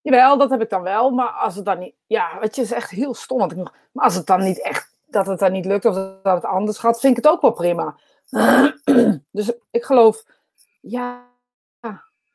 [0.00, 1.10] Jawel, dat heb ik dan wel.
[1.10, 1.94] Maar als het dan niet.
[2.06, 3.38] Ja, weet je, is echt heel stom.
[3.38, 4.94] Want ik nog, maar als het dan niet echt.
[5.06, 7.52] Dat het dan niet lukt of dat het anders gaat, vind ik het ook wel
[7.52, 7.96] prima.
[9.32, 10.24] dus ik geloof.
[10.80, 11.34] Ja.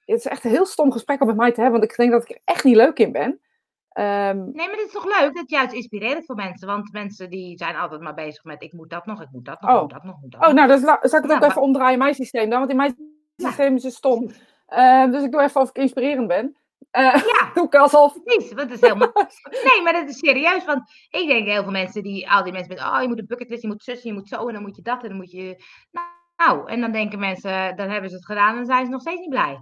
[0.05, 1.79] Het is echt een heel stom gesprek om met mij te hebben.
[1.79, 3.39] Want ik denk dat ik er echt niet leuk in ben.
[3.89, 5.35] Ehm, Nee, maar het is toch leuk?
[5.35, 6.67] Dat is juist inspirerend voor mensen.
[6.67, 9.61] Want mensen die zijn altijd maar bezig met, ik moet dat nog, ik moet dat
[9.61, 9.81] nog, ik Oh.
[9.81, 11.93] moet dat nog, moet dat oh, nou, dan zal ik het ook maar- even omdraaien
[11.93, 12.59] in mijn systeem dan.
[12.59, 12.95] Want in mijn
[13.37, 14.31] systeem is het stom.
[14.65, 16.57] Eh, dus ik doe even of ik inspirerend ben.
[16.91, 18.23] Eh Ja, doe ik alsof.
[18.23, 18.49] precies.
[18.53, 19.11] Want het is helemaal...
[19.67, 20.65] Nee, maar dat is serieus.
[20.65, 23.27] Want ik denk heel veel mensen die, al die mensen met, oh, je moet een
[23.27, 25.31] bucketlist, je moet zus, je moet zo, en dan moet je dat, en dan moet
[25.31, 25.63] je...
[25.91, 26.05] Nou,
[26.65, 29.29] en dan denken mensen, dan hebben ze het gedaan en zijn ze nog steeds niet
[29.29, 29.59] blij.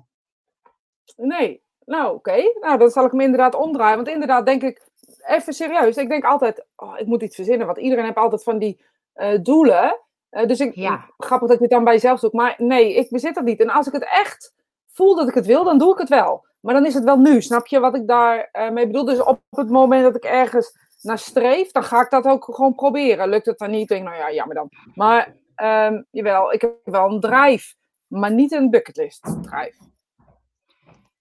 [1.16, 1.62] Nee.
[1.86, 2.52] Nou, oké.
[2.60, 3.96] Nou, dan zal ik hem inderdaad omdraaien.
[3.96, 4.88] Want inderdaad denk ik,
[5.26, 5.98] even serieus.
[5.98, 7.66] Ik denk altijd, oh, ik moet iets verzinnen.
[7.66, 8.82] Want iedereen heeft altijd van die
[9.14, 10.00] eh, doelen.
[10.30, 11.06] Eh, dus ik, Ja.
[11.18, 12.34] grappig dat je het dan bij jezelf zoekt.
[12.34, 13.60] Maar nee, ik bezit dat niet.
[13.60, 14.54] En als ik het echt
[14.88, 16.48] voel dat ik het wil, dan doe ik het wel.
[16.60, 17.42] Maar dan is het wel nu.
[17.42, 19.06] Snap je wat ik daar eh, mee bedoel?
[19.06, 22.76] Dus op het moment dat ik ergens naar streef, dan ga ik dat ook gewoon
[22.76, 23.30] proberen.
[23.30, 23.88] Lukt het dan niet?
[23.88, 24.70] Denk ik, nou ja, jammer dan.
[24.96, 27.76] Maar ehm, jawel, ik heb wel een drive.
[28.08, 29.88] Maar niet een bucketlist drive.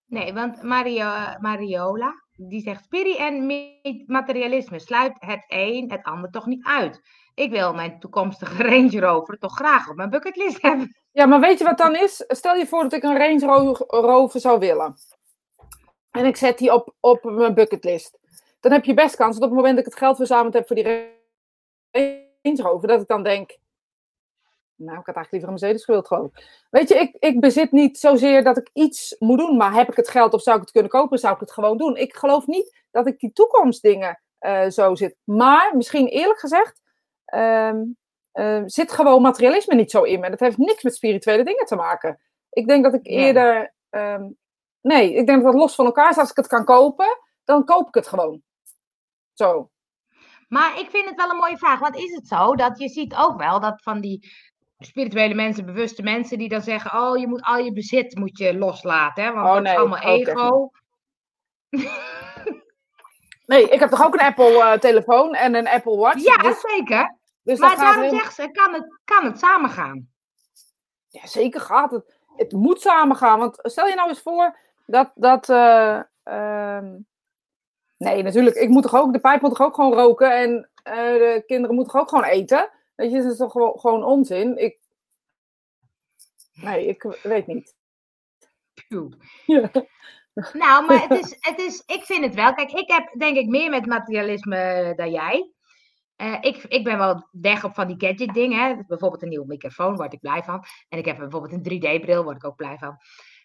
[0.05, 3.47] Nee, want Mario, Mariola, die zegt, spiri en
[4.07, 7.01] materialisme sluit het een het ander toch niet uit.
[7.35, 10.97] Ik wil mijn toekomstige Range Rover toch graag op mijn bucketlist hebben.
[11.13, 12.25] Ja, maar weet je wat dan is?
[12.29, 14.95] Stel je voor dat ik een Range Ro- Rover zou willen.
[16.11, 18.19] En ik zet die op, op mijn bucketlist.
[18.61, 20.67] Dan heb je best kans dat op het moment dat ik het geld verzameld heb
[20.67, 20.85] voor die
[21.91, 23.59] Range Rover, dat ik dan denk.
[24.79, 26.65] Nou, ik had eigenlijk liever een Mercedes gewild, geloof ik.
[26.71, 29.97] Weet je, ik, ik bezit niet zozeer dat ik iets moet doen, maar heb ik
[29.97, 31.97] het geld of zou ik het kunnen kopen, zou ik het gewoon doen.
[31.97, 35.17] Ik geloof niet dat ik die toekomstdingen eh, zo zit.
[35.25, 36.81] Maar misschien eerlijk gezegd,
[37.25, 37.85] ehm,
[38.33, 40.31] eh, zit gewoon materialisme niet zo in me.
[40.31, 42.21] Dat heeft niks met spirituele dingen te maken.
[42.51, 44.25] Ik denk dat ik eerder ehm,
[44.81, 46.17] Nee, ik denk dat dat los van elkaar is.
[46.17, 48.43] Als ik het kan kopen, dan koop ik het gewoon.
[49.33, 49.71] Zo.
[50.49, 51.79] Maar ik vind het wel een mooie vraag.
[51.79, 54.33] Want is het zo dat je ziet ook wel dat van die
[54.79, 58.59] spirituele mensen, bewuste mensen, die dan zeggen: Oh, je moet al je bezit moet je
[58.59, 59.25] loslaten.
[59.25, 59.33] Hè?
[59.33, 60.71] Want Oh, dat nee, is allemaal ego.
[63.47, 66.25] Nee, ik heb toch ook een Apple-telefoon en een Apple Watch.
[66.25, 67.17] Ja, dus, zeker.
[67.43, 70.09] dus Maar daarom heel- zegt ze: kan het, kan het samen gaan?
[71.09, 72.19] Ja, zeker gaat het.
[72.37, 73.39] Het moet samengaan.
[73.39, 75.13] Want stel je nou eens voor dat.
[75.15, 76.97] dat eh, ehm,
[77.97, 78.57] nee, natuurlijk.
[78.57, 79.13] Ik moet toch ook.
[79.13, 80.33] De pijp moet toch ook gewoon roken.
[80.37, 82.71] En eh, de kinderen moeten toch ook gewoon eten.
[82.99, 84.57] Weet je, dat is toch gewoon, gewoon onzin.
[84.57, 84.79] Ik.
[86.53, 87.77] Nee, ik weet niet.
[89.47, 89.71] Ja.
[90.53, 92.55] Nou, maar het is, het is, ik vind het wel.
[92.55, 95.53] Kijk, ik heb denk ik meer met materialisme dan jij.
[96.17, 98.59] Eh, ik, ik ben wel weg op van die gadget dingen.
[98.59, 98.77] Hè.
[98.87, 100.65] Bijvoorbeeld een nieuwe microfoon, word ik blij van.
[100.89, 102.97] En ik heb bijvoorbeeld een 3D-bril, word ik ook blij van.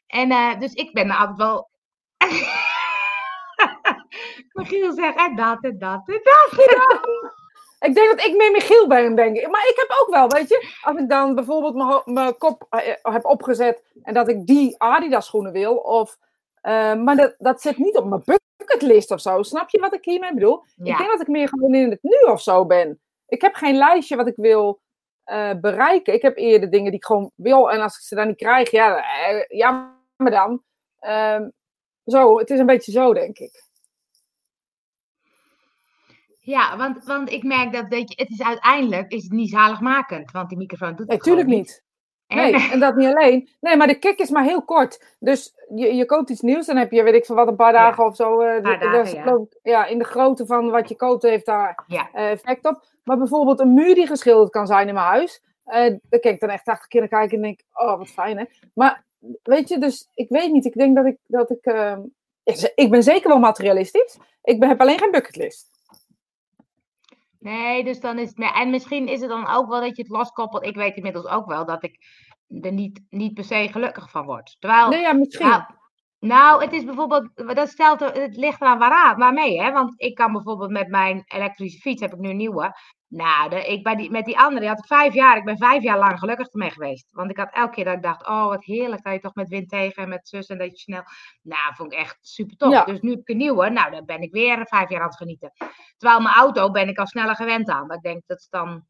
[0.07, 1.69] En eh, dus ik ben er altijd wel...
[4.53, 7.41] Michiel zegt, en dat en dat en dat.
[7.83, 9.47] Ik denk dat ik meer Michiel ben, denk ik.
[9.47, 13.25] Maar ik heb ook wel, weet je, als ik dan bijvoorbeeld mijn kop eh, heb
[13.25, 16.17] opgezet en dat ik die Adidas schoenen wil, of,
[16.61, 18.23] eh, maar dat, dat zit niet op mijn
[18.57, 19.43] bucketlist of zo.
[19.43, 20.63] Snap je wat ik hiermee bedoel?
[20.77, 22.99] Ik denk dat ik meer gewoon in het nu of zo ben.
[23.27, 24.81] Ik heb geen lijstje wat ik wil
[25.23, 26.13] eh, bereiken.
[26.13, 28.71] Ik heb eerder dingen die ik gewoon wil en als ik ze dan niet krijg,
[28.71, 30.63] ja, eh, ja maar dan.
[30.99, 31.49] Ehm,
[32.05, 33.63] zo, het is een beetje zo, denk ik.
[36.45, 40.31] Ja want, want ik merk dat, weet je, het is uiteindelijk is het niet zaligmakend.
[40.31, 41.81] Want die microfoon doet Nee, het gewoon tuurlijk niet.
[42.27, 43.49] En- Nee, en dat niet alleen.
[43.61, 45.15] Nee, maar de kick is maar heel kort.
[45.19, 47.73] Dus je, je koopt iets nieuws, dan heb je, weet ik veel wat, een paar
[47.73, 48.37] Ja, dagen of zo.
[48.61, 49.39] dat dagen, ja.
[49.63, 52.09] ja, in de grootte van wat je koopt heeft daar Ja.
[52.13, 52.83] eh, effect op.
[53.03, 55.41] Maar bijvoorbeeld een muur die geschilderd kan zijn in mijn huis.
[55.65, 55.75] eh
[56.09, 58.43] daar kijk ik dan echt 80 keer naar kijken en denk, oh, wat fijn hè.
[58.73, 59.03] Maar
[59.43, 60.65] weet je, dus ik weet niet.
[60.65, 62.01] Ik denk dat ik, dat ik, ehm,
[62.75, 64.17] ik ben zeker wel materialistisch.
[64.43, 65.69] Ik ben, heb alleen geen bucketlist.
[67.43, 68.37] Nee, dus dan is het.
[68.37, 70.65] nee, En misschien is het dan ook wel dat je het loskoppelt.
[70.65, 71.97] Ik weet inmiddels ook wel dat ik
[72.61, 74.55] er niet, niet per se gelukkig van word.
[74.59, 74.89] Terwijl.
[74.89, 75.47] Nee, ja, misschien.
[75.47, 75.63] Nou,
[76.19, 79.71] nou, het is bijvoorbeeld, dat stelt, het ligt eraan waaraan, waarmee, hè?
[79.71, 82.75] Want ik kan bijvoorbeeld met mijn elektrische fiets, heb ik nu een nieuwe.
[83.15, 85.57] Nou, de, ik, bij die, met die andere die had ik vijf jaar, ik ben
[85.57, 87.07] vijf jaar lang gelukkig ermee geweest.
[87.11, 89.49] Want ik had elke keer dat ik dacht, oh wat heerlijk dat je toch met
[89.49, 91.03] wind tegen en met zus en dat je snel.
[91.41, 92.71] Nou, vond ik echt super tof.
[92.71, 92.83] Ja.
[92.83, 95.17] Dus nu heb ik een nieuwe, nou dan ben ik weer vijf jaar aan het
[95.17, 95.51] genieten.
[95.97, 97.87] Terwijl mijn auto ben ik al sneller gewend aan.
[97.87, 98.83] Dat ik denk, dat is dan,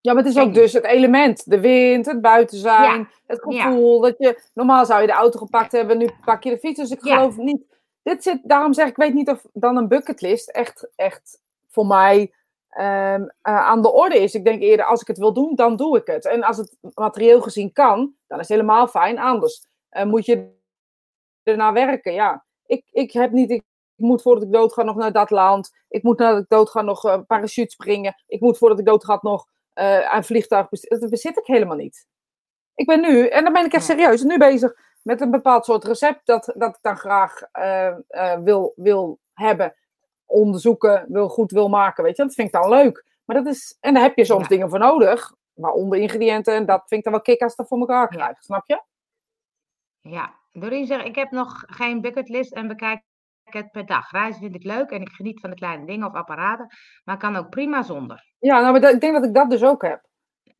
[0.00, 3.62] Ja, maar het is ook dus het element, de wind, het buiten zijn, het Ja.
[3.62, 6.80] gevoel dat je, normaal zou je de auto gepakt hebben, nu pak je de fiets,
[6.80, 7.62] dus ik geloof niet,
[8.02, 11.86] dit zit, daarom zeg ik, ik weet niet of dan een bucketlist echt, echt voor
[11.86, 12.32] mij
[12.74, 14.34] ehm, eh, aan de orde is.
[14.34, 16.24] Ik denk eerder, als ik het wil doen, dan doe ik het.
[16.24, 20.52] En als het materieel gezien kan, dan is het helemaal fijn, anders eh, moet je
[21.42, 22.44] ernaar werken, ja.
[22.66, 23.62] Ik, ik heb niet, ik
[23.94, 26.82] moet voordat ik dood ga nog naar dat land, ik moet nadat ik dood ga
[26.82, 29.46] nog een parachute springen, ik moet voordat ik dood ga nog
[30.08, 31.00] aan vliegtuig bezit.
[31.00, 32.06] Dat bezit ik helemaal niet.
[32.74, 35.84] Ik ben nu, en dan ben ik echt serieus, nu bezig met een bepaald soort
[35.84, 37.40] recept dat, dat ik dan graag
[38.44, 39.74] wil, wil hebben,
[40.34, 42.22] onderzoeken, wil, goed wil maken, weet je.
[42.22, 43.04] Dat vind ik dan leuk.
[43.24, 44.48] Maar dat is, en daar heb je soms Ja.
[44.48, 47.78] dingen voor nodig, waaronder ingrediënten, en dat vind ik dan wel kick als dat voor
[47.78, 48.18] elkaar Ja.
[48.18, 48.82] krijg, snap je?
[50.00, 50.34] ja.
[50.52, 53.02] Doreen zegt, ik heb nog geen bucketlist en bekijk
[53.44, 54.10] het per dag.
[54.10, 56.66] Reizen vind ik leuk en ik geniet van de kleine dingen of apparaten,
[57.04, 58.24] maar kan ook prima zonder.
[58.38, 60.06] Ja, nou, maar dat- ik denk dat ik dat dus ook heb.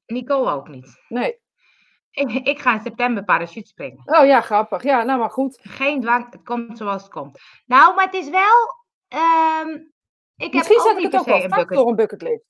[0.07, 1.03] Nicole ook niet.
[1.09, 1.39] Nee.
[2.11, 4.03] Ik, ik ga in september parachute springen.
[4.05, 4.83] Oh ja, grappig.
[4.83, 5.59] Ja, nou maar goed.
[5.63, 7.41] Geen dwang, het komt zoals het komt.
[7.67, 8.84] Nou, maar het is wel.
[9.15, 9.71] Ehm,
[10.37, 11.69] ik heb Misschien ook zet ik het ook wel bucket.
[11.69, 12.45] door een bucketlist.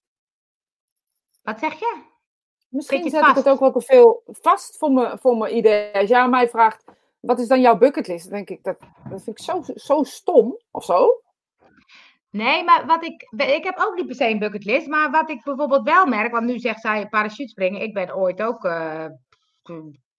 [1.42, 2.02] Wat zeg je?
[2.68, 5.92] Misschien je zet ik het ook wel te veel vast voor mijn, voor mijn idee.
[5.94, 6.84] Als jij mij vraagt,
[7.20, 8.24] wat is dan jouw bucketlist?
[8.24, 11.22] Dan denk ik, dat, dat vind ik zo, zo stom, of zo.
[12.30, 13.28] Nee, maar wat ik.
[13.36, 14.86] Ik heb ook niet per se een bucketlist.
[14.86, 16.32] Maar wat ik bijvoorbeeld wel merk.
[16.32, 17.82] Want nu zegt zij parachute springen.
[17.82, 19.06] Ik ben ooit ook eh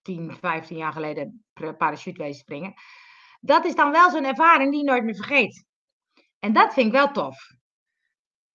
[0.02, 1.44] 10, 15 jaar geleden
[1.78, 2.74] parachute wezen springen.
[3.40, 5.64] Dat is dan wel zo'n ervaring die je nooit meer vergeet.
[6.38, 7.36] En dat vind ik wel tof.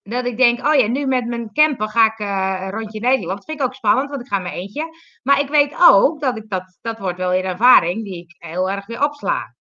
[0.03, 3.37] Dat ik denk, oh ja, nu met mijn camper ga ik een rondje Nederland.
[3.37, 4.85] Dat vind ik ook spannend, want ik ga mijn eentje.
[5.23, 8.35] Maar ik weet ook dat ik dat, dat wordt wel weer een ervaring die ik
[8.37, 9.55] heel erg weer opsla.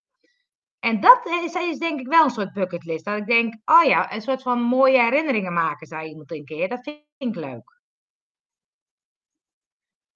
[0.79, 3.05] En dat is, is denk ik wel een soort bucketlist.
[3.05, 6.69] Dat ik denk, oh ja, een soort van mooie herinneringen maken, zei iemand een keer.
[6.69, 7.81] Dat vind ik leuk.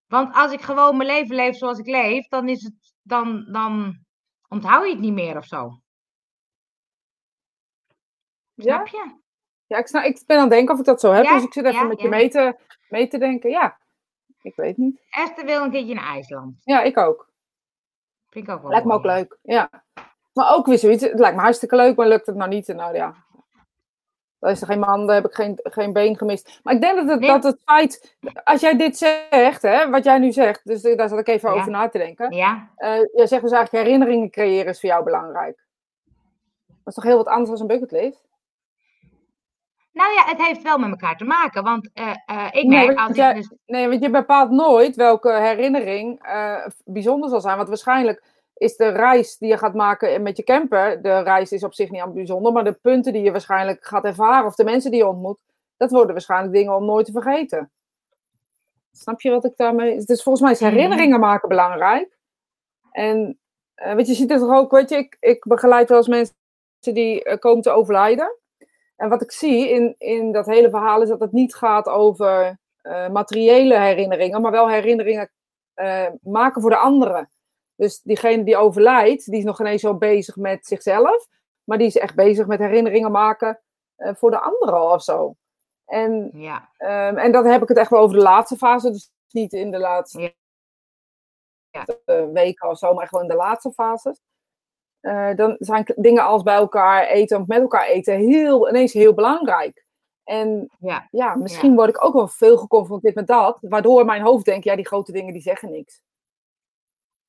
[0.06, 3.98] Want als ik gewoon mijn leven leef zoals ik leef, dan is het, dan, dan
[4.48, 5.80] onthoud je het niet meer of zo.
[8.54, 8.74] Ja?
[8.74, 9.22] Snap je?
[9.66, 11.24] Ja, ik, snap, ik ben aan het denken of ik dat zo heb.
[11.24, 12.10] Ja, dus ik zit even ja, met je ja.
[12.16, 12.56] mee te,
[12.88, 13.50] mee te denken.
[13.50, 13.78] Ja,
[14.42, 15.00] ik weet niet.
[15.10, 16.60] Esther wil een keertje naar IJsland.
[16.64, 17.32] Ja, ik ook.
[18.28, 19.38] Vind ik ook wel Lijkt me ook leuk.
[19.42, 19.70] Ja.
[20.32, 22.66] Maar ook weer zoiets, het lijkt me hartstikke leuk, maar lukt het nou niet?
[22.66, 23.14] Nou ja,
[24.38, 26.60] dan is er geen man, dan heb ik geen, geen been gemist.
[26.62, 27.28] Maar ik denk dat het, Nee.
[27.28, 31.18] dat het feit, als jij dit zegt, hè, wat jij nu zegt, dus daar zat
[31.18, 31.56] ik even Ja.
[31.56, 32.32] over na te denken.
[32.32, 35.62] Ja, Eh, jij zegt dus eigenlijk herinneringen creëren is voor jou belangrijk.
[36.66, 38.22] Dat is toch heel wat anders dan een bucketlist?
[39.94, 41.62] Nou ja, het heeft wel met elkaar te maken.
[41.62, 43.52] Want eh, eh, ik Nee, merk als ik dus...
[43.66, 47.56] Nee, want je bepaalt nooit welke herinnering eh, bijzonder zal zijn.
[47.56, 48.22] Want waarschijnlijk
[48.54, 51.90] is de reis die je gaat maken met je camper, de reis is op zich
[51.90, 55.00] niet aan bijzonder, maar de punten die je waarschijnlijk gaat ervaren of de mensen die
[55.00, 55.38] je ontmoet,
[55.76, 57.70] dat worden waarschijnlijk dingen om nooit te vergeten.
[58.92, 60.04] Snap je wat ik daarmee...
[60.04, 60.70] Dus volgens mij is Mhm.
[60.70, 62.18] herinneringen maken belangrijk.
[62.90, 63.38] En
[63.74, 66.34] weet je, je ziet het toch ook, weet je, ik, ik begeleid wel eens mensen
[66.80, 68.38] die komen te overlijden.
[69.04, 72.58] En wat ik zie in, in dat hele verhaal is dat het niet gaat over
[72.80, 75.30] eh, materiële herinneringen, maar wel herinneringen
[75.74, 77.30] eh, maken voor de anderen.
[77.76, 81.26] Dus diegene die overlijdt, die is nog ineens zo bezig met zichzelf,
[81.64, 83.60] maar die is echt bezig met herinneringen maken
[83.96, 85.34] eh, voor de anderen of zo.
[85.84, 89.10] En, Ja, ehm, en dan heb ik het echt wel over de laatste fase, dus
[89.30, 90.20] niet in de laatste
[91.70, 91.86] Ja.
[92.32, 94.20] Weken of zo, maar wel in de laatste fases.
[95.04, 99.14] Eh, dan zijn dingen als bij elkaar eten of met elkaar eten heel, ineens heel
[99.14, 99.84] belangrijk.
[100.24, 101.08] En ja.
[101.10, 104.76] ja, misschien word ik ook wel veel geconfronteerd met dat, waardoor mijn hoofd denkt, ja,
[104.76, 106.00] die grote dingen die zeggen niks.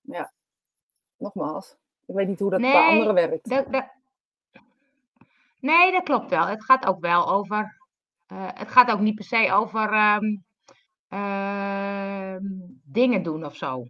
[0.02, 0.32] Ja,
[1.18, 3.50] nogmaals, ik weet niet hoe dat bij anderen werkt.
[3.50, 3.86] Dat, dat...
[5.60, 6.46] Nee, dat klopt wel.
[6.46, 7.78] Het gaat ook wel over.
[8.28, 10.36] eh, het gaat ook niet per se over ehm,
[11.08, 12.44] ehm,
[12.84, 13.86] dingen doen of zo.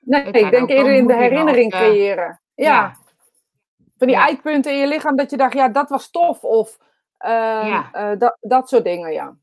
[0.00, 2.40] Nee, ik denk eerder in de herinnering eh, creëren.
[2.54, 2.96] Ja,
[4.00, 4.22] van die Ja.
[4.26, 6.44] eikpunten in je lichaam dat je dacht, ja, dat was tof.
[6.44, 6.78] Of
[7.18, 7.92] ehm, Ja.
[7.92, 9.36] eh, dat, dat soort dingen, ja.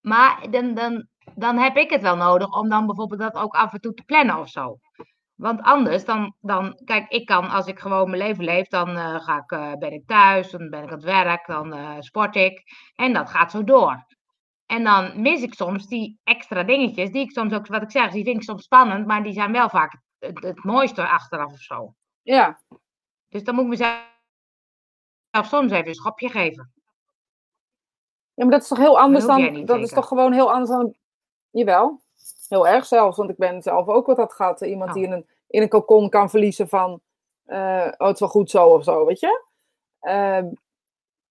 [0.00, 3.72] Maar dan, dan, dan heb ik het wel nodig om dan bijvoorbeeld dat ook af
[3.72, 4.78] en toe te plannen of zo.
[5.34, 9.20] Want anders, dan, dan kijk, ik kan als ik gewoon mijn leven leef, dan eh,
[9.20, 12.62] ga ik, eh, ben ik thuis, dan ben ik aan het werk, dan sport ik.
[12.94, 14.06] En dat gaat zo door.
[14.66, 18.10] En dan mis ik soms die extra dingetjes, die ik soms ook, wat ik zeg,
[18.12, 21.58] die vind ik soms spannend, maar die zijn wel vaak het, het mooiste achteraf of
[21.60, 21.94] zo.
[22.22, 22.60] Ja,
[23.28, 24.02] Dus dan moet ik mezelf
[25.32, 26.72] soms even een schopje geven.
[28.34, 30.94] ja maar dat is toch heel anders dan, dat is toch gewoon heel anders dan,
[31.50, 32.00] jawel,
[32.48, 33.16] heel erg zelfs.
[33.16, 34.60] Want ik ben zelf ook wat dat gaat.
[34.60, 34.96] Iemand Oh.
[34.96, 37.00] die in een, in een cocon kan verliezen van,
[37.44, 39.44] eh, oh, het is wel goed zo of zo, weet je.
[40.00, 40.46] Ehm,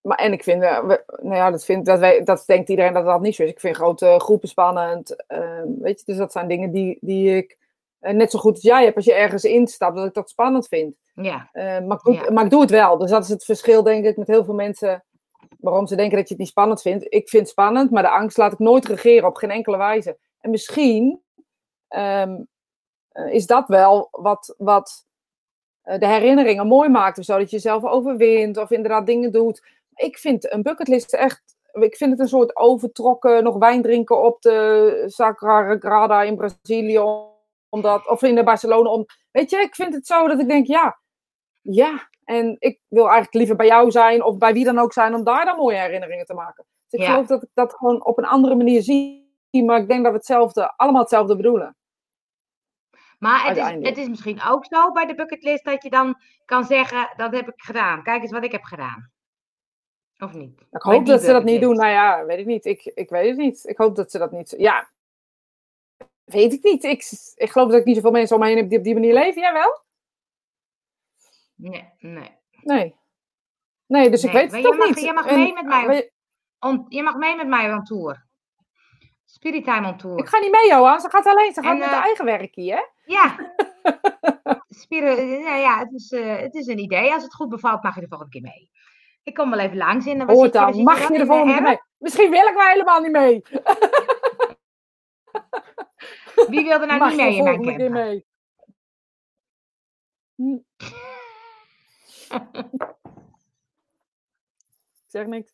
[0.02, 2.94] maar en ik vind, eh, we- nou ja, dat, vind, dat, wij, dat denkt iedereen
[2.94, 3.50] dat dat niet zo is.
[3.50, 6.06] Ik vind grote groepen spannend, ehm, weet je.
[6.06, 7.61] Dus dat zijn dingen die, die ik, eh,
[8.02, 10.96] net zo goed als jij hebt, als je ergens instapt, dat ik dat spannend vind.
[11.14, 12.32] Ja, Eh, maar, ik doe, Ja.
[12.32, 12.98] maar ik doe het wel.
[12.98, 15.04] Dus dat is het verschil, denk ik, met heel veel mensen.
[15.60, 17.06] Waarom ze denken dat je het niet spannend vindt.
[17.10, 20.18] Ik vind het spannend, maar de angst laat ik nooit regeren op geen enkele wijze.
[20.40, 21.22] En misschien
[21.88, 22.38] ehm,
[23.12, 25.06] eh, is dat wel wat, wat
[25.82, 27.18] eh, de herinneringen mooi maakt.
[27.18, 29.66] Of zo, dat je jezelf overwint of inderdaad dingen doet.
[29.96, 31.42] Ik vind een bucketlist echt.
[31.72, 37.00] Ik vind het een soort overtrokken, nog wijn drinken op de Sagrada in Brazilië.
[37.72, 38.90] Omdat, of in de Barcelona.
[38.90, 41.00] Om, weet je, ik vind het zo dat ik denk, ja,
[41.62, 42.10] ja.
[42.24, 45.24] En ik wil eigenlijk liever bij jou zijn of bij wie dan ook zijn om
[45.24, 46.66] daar dan mooie herinneringen te maken.
[46.88, 47.12] Dus ik Ja.
[47.12, 49.20] geloof dat ik dat gewoon op een andere manier zie.
[49.66, 51.76] Maar ik denk dat we hetzelfde, allemaal hetzelfde bedoelen.
[53.20, 56.64] Maar het is, het is misschien ook zo bij de bucketlist dat je dan kan
[56.64, 58.04] zeggen, dat heb ik gedaan.
[58.04, 59.12] Kijk eens wat ik heb gedaan.
[60.18, 60.62] Of niet?
[60.72, 61.76] Ik hoop dat ze dat niet doen.
[61.76, 62.66] Nou ja, weet ik niet.
[62.66, 63.66] Ik, ik weet het niet.
[63.68, 64.54] Ik hoop dat ze dat niet.
[64.58, 64.90] Ja,
[66.32, 66.84] weet ik niet.
[66.84, 67.04] Ik,
[67.36, 69.14] ik geloof dat ik niet zoveel mensen om me heen heb die op die manier
[69.14, 69.42] leven.
[69.42, 69.82] Jij wel?
[71.56, 72.38] Nee, nee.
[72.64, 73.00] Nee.
[73.86, 75.02] Nee, dus ik weet het toch mag- niet.
[75.02, 76.12] je mag En, mee met mij.
[76.60, 78.26] On- je mag mee met mij on tour.
[79.26, 80.18] Spirit Time on tour.
[80.20, 81.00] Ik ga niet mee, Johan.
[81.00, 81.54] Ze gaat alleen.
[81.54, 82.84] Ze gaat En, met eh, haar eigen werk hier, hè?
[83.14, 83.54] Ja.
[84.84, 87.14] Spirit, ja, ja het, is, eh, het is een idee.
[87.14, 88.70] Als het goed bevalt, mag je de volgende keer mee.
[89.24, 90.18] Ik kom wel even langs in.
[90.18, 90.26] Je?
[90.26, 90.84] Waar dan.
[90.84, 91.80] Mag je de volgende keer mee?
[91.98, 93.42] Misschien wil ik wel helemaal niet mee.
[96.48, 97.92] Wie wil er nou niet mee in mijn camper?
[97.92, 98.26] mee?
[100.36, 100.58] Hm.
[105.04, 105.54] Ik zeg niks.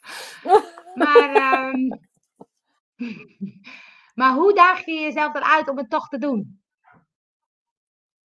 [0.95, 1.87] Maar, ehm,
[4.19, 6.61] maar hoe daag je jezelf eruit om het toch te doen?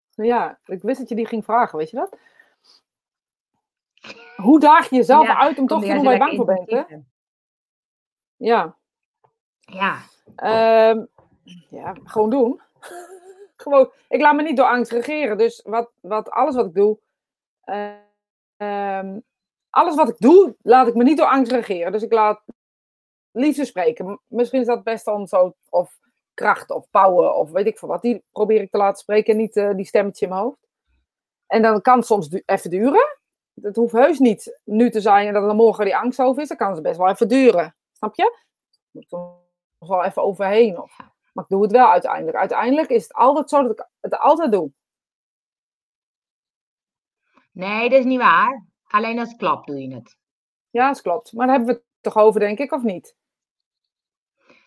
[0.09, 2.17] Ja, ik wist dat je die ging vragen, weet je dat?
[4.35, 6.69] Hoe daag je jezelf Ja, uit om toch te doen waar je bang voor bent,
[6.69, 6.83] hè?
[8.35, 8.77] Ja.
[9.59, 10.01] Ja,
[10.35, 11.05] Ehm,
[11.69, 12.61] ja, gewoon doen.
[13.55, 15.37] gewoon, ik laat me niet door angst regeren.
[15.37, 16.99] Dus wat, wat, alles wat ik doe,
[17.63, 17.91] eh,
[18.57, 19.19] ehm,
[19.69, 21.91] alles wat ik doe, laat ik me niet door angst regeren.
[21.91, 22.41] Dus ik laat
[23.31, 24.19] liefde spreken.
[24.27, 25.99] Misschien is dat beste om zo, of
[26.33, 28.01] kracht of power of weet ik veel wat.
[28.01, 30.67] Die probeer ik te laten spreken en niet eh, die stemmetje in mijn hoofd.
[31.47, 33.17] En dan kan het soms even duren.
[33.61, 36.47] Het hoeft heus niet nu te zijn en dat er morgen die angst over is.
[36.47, 37.75] Dan kan het best wel even duren.
[37.91, 38.37] Snap je?
[38.91, 40.81] Moet er wel even overheen.
[40.81, 40.97] Of.
[41.33, 42.37] Maar ik doe het wel uiteindelijk.
[42.37, 44.71] Uiteindelijk is het altijd zo dat ik het altijd doe.
[47.51, 48.65] Nee, dat is niet waar.
[48.83, 50.17] Alleen als het klopt doe je het.
[50.69, 51.33] Ja, dat klopt.
[51.33, 53.15] Maar daar hebben we het toch over, denk ik, of niet?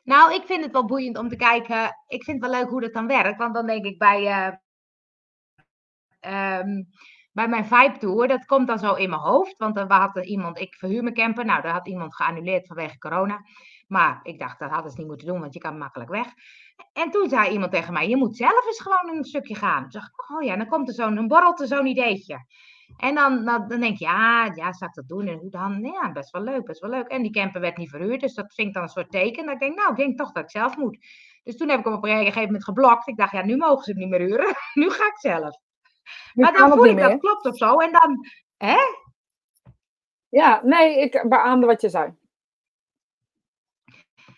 [0.05, 1.97] Nou, ik vind het wel boeiend om te kijken.
[2.07, 3.39] Ik vind het wel leuk hoe dat dan werkt.
[3.39, 4.53] Want dan denk ik bij, eh,
[6.21, 6.83] ehm,
[7.33, 9.59] bij mijn Vibe Tour, dat komt dan zo in mijn hoofd.
[9.59, 11.45] Want dan had er iemand, ik verhuur mijn camper.
[11.45, 13.41] Nou, daar had iemand geannuleerd vanwege corona.
[13.87, 16.27] Maar ik dacht, dat hadden ze niet moeten doen, want je kan makkelijk weg.
[16.93, 19.83] En toen zei iemand tegen mij, je moet zelf eens gewoon een stukje gaan.
[19.83, 22.45] Toen dacht ik, oh ja, dan komt er zo'n, dan borrelt er zo'n ideetje.
[22.97, 25.27] En dan, dan, dan denk je, ja, ja, zou ik dat doen?
[25.27, 25.81] En hoe dan?
[25.83, 27.07] Ja, best wel leuk, best wel leuk.
[27.07, 29.45] En die camper werd niet verhuurd, dus dat vind ik dan een soort teken.
[29.45, 30.99] Dat ik denk, nou, ik denk toch dat ik zelf moet.
[31.43, 33.09] Dus toen heb ik hem op een gegeven moment geblokt.
[33.09, 34.55] Ik dacht, ja, nu mogen ze het niet meer huren.
[34.75, 35.57] nu ga ik zelf.
[36.33, 37.79] Nu maar dan voel ik dat klopt of zo.
[37.79, 38.27] En dan,
[38.57, 38.79] hè?
[40.29, 42.15] Ja, nee, ik beaamde wat je zei.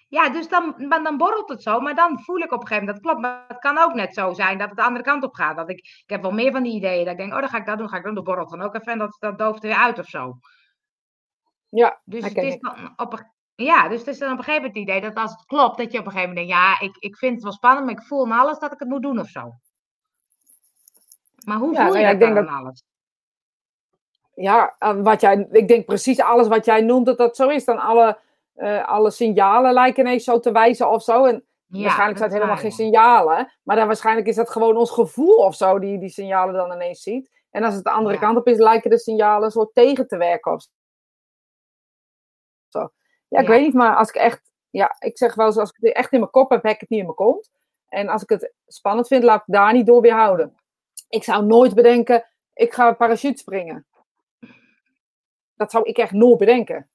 [0.09, 1.81] Ja, dus dan, maar dan borrelt het zo.
[1.81, 3.21] Maar dan voel ik op een gegeven moment, dat klopt.
[3.27, 5.57] Maar het kan ook net zo zijn dat het de andere kant op gaat.
[5.57, 7.05] Dat ik, ik heb wel meer van die ideeën.
[7.05, 8.15] Dat ik denk, oh, dan ga ik dat doen, ga ik doen.
[8.15, 10.39] Dat borrelt dan ook even en dat, dat dooft er weer uit of zo.
[11.69, 14.67] Ja, Dus het is dan op een, ja, dus het is dan op een gegeven
[14.67, 16.87] moment het idee dat als het klopt, dat je op een gegeven moment denkt, ja,
[16.87, 19.03] ik, ik vind het wel spannend, maar ik voel in alles dat ik het moet
[19.03, 19.53] doen of zo.
[21.45, 22.83] Maar hoe Ja, voel nou je ja, dat ik denk dan dat- alles?
[24.35, 27.65] Ja, eh, wat jij, ik denk precies alles wat jij noemt dat dat zo is.
[27.65, 28.19] Dan alle,
[28.87, 31.25] alle signalen lijken ineens zo te wijzen of zo.
[31.25, 33.53] En Ja, waarschijnlijk zijn het helemaal geen signalen.
[33.63, 37.03] Maar dan waarschijnlijk is dat gewoon ons gevoel of zo die die signalen dan ineens
[37.03, 37.31] ziet.
[37.51, 38.21] En als het de andere Ja.
[38.21, 40.67] kant op is, lijken de signalen een soort tegen te werken of
[42.69, 42.79] zo.
[43.29, 43.53] Ja, ik Ja.
[43.53, 46.13] weet niet, maar als ik echt, ja, ik zeg wel eens, als ik het echt
[46.13, 47.51] in mijn kop heb, heb ik het niet in mijn kont.
[47.89, 50.55] En als ik het spannend vind, laat ik daar niet door weerhouden.
[51.09, 53.87] Ik zou nooit bedenken, ik ga parachute springen.
[55.55, 56.91] Dat zou ik echt nooit bedenken.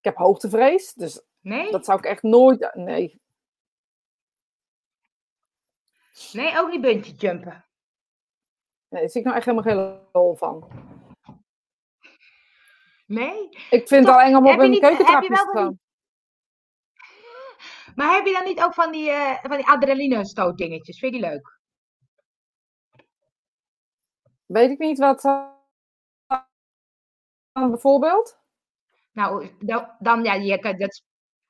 [0.00, 1.22] Ik heb hoogtevrees, dus.
[1.40, 1.70] Nee?
[1.70, 2.74] dat zou ik echt nooit.
[2.74, 3.20] Nee,
[6.32, 7.64] Nee, ook niet buntje jumpen.
[8.88, 10.68] nee, daar zie ik nou echt helemaal geen lol van.
[13.06, 13.48] Nee?
[13.70, 15.80] Ik vind het al eng om op een keukentrapje te staan.
[17.96, 20.98] Maar heb je dan niet ook van die, eh van die adrenaline stootdingetjes?
[20.98, 21.58] Vind je die leuk?
[24.46, 25.24] Weet ik niet wat.
[25.24, 25.52] eh,
[27.52, 28.39] bijvoorbeeld?
[29.12, 31.02] Nou, da- dan ja, je kan dat.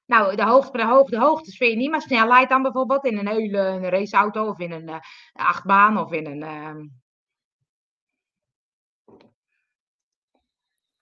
[0.06, 3.18] Nou, de hoogte, de, hoogte, de hoogtes vind je niet, maar snelheid dan bijvoorbeeld in
[3.18, 4.98] een hele een raceauto of in een eh,
[5.32, 6.42] achtbaan of in een.
[6.42, 6.86] ehm,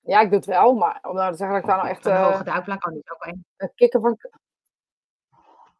[0.00, 2.06] Ja, ik doe het wel, maar om nou te zeggen dat ik daar nou echt
[2.06, 3.44] een eh, hoge duikplank kan niet ook een.
[3.74, 4.18] kikker van.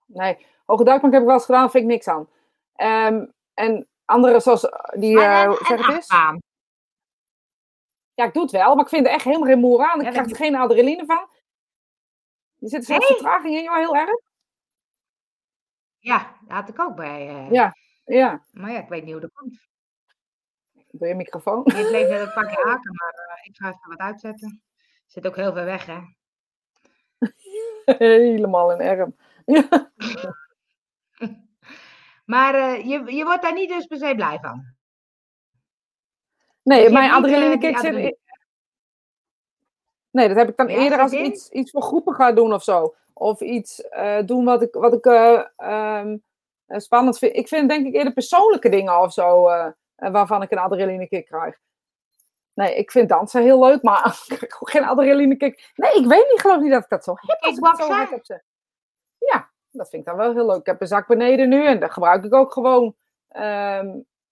[0.07, 2.29] Nee, hoge duikplank heb ik wel eens gedaan, vind ik niks aan.
[2.75, 6.09] Ehm, en andere zoals eh, die, Maar eh, een, hoe zeg het eens?
[6.09, 6.39] achtbaan.
[8.19, 9.99] Ja, ik doe het wel, maar ik vind er echt helemaal geen moer aan.
[9.99, 11.29] Ik Ja, krijg er geen adrenaline van.
[12.57, 13.01] Je zit Nee.
[13.01, 14.21] vertraging in, joh, heel erg.
[15.99, 17.29] Ja, dat had ik ook bij.
[17.29, 18.45] eh, Ja, ja.
[18.51, 19.61] Maar ja, ik weet niet hoe dat komt.
[20.91, 21.59] Doe je microfoon.
[21.65, 24.63] Ik bleef net een pakje haken, maar eh, ik ga even wat uitzetten.
[25.07, 25.99] Zit ook heel ver weg, hè?
[27.99, 29.17] Helemaal in erm.
[29.45, 29.91] Ja.
[32.25, 34.77] Maar eh, je, je wordt daar niet dus per se blij van.
[36.69, 38.17] Nee, mijn eh, adrenaline zit...
[40.11, 42.53] Nee, dat heb ik dan Ja, eerder als ik iets, iets voor groepen ga doen
[42.53, 42.95] of zo.
[43.13, 46.17] Of iets eh, doen wat ik, wat ik eh, ehm,
[46.67, 47.37] eh, spannend vind.
[47.37, 49.43] Ik vind denk ik eerder persoonlijke dingen of zo,
[49.95, 51.59] waarvan ik een adrenaline kick krijg.
[52.55, 55.73] Nee, ik vind dansen heel leuk, maar ik krijg ook geen adrenaline kick.
[55.75, 57.41] Nee, ik weet niet, geloof niet dat ik dat zo heb.
[57.41, 58.43] Als ik het zo heb.
[59.19, 60.61] Ja, dat vind ik dan wel heel leuk.
[60.61, 62.97] Ik heb een zak beneden nu en dat gebruik ik ook gewoon.
[63.29, 63.89] Ehm,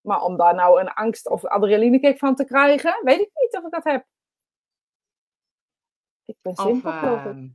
[0.06, 3.56] maar om daar nou een angst of adrenaline kick van te krijgen, weet ik niet
[3.56, 4.06] of ik dat heb.
[6.24, 7.02] Ik ben Of, simpel, ik.
[7.24, 7.48] ehm,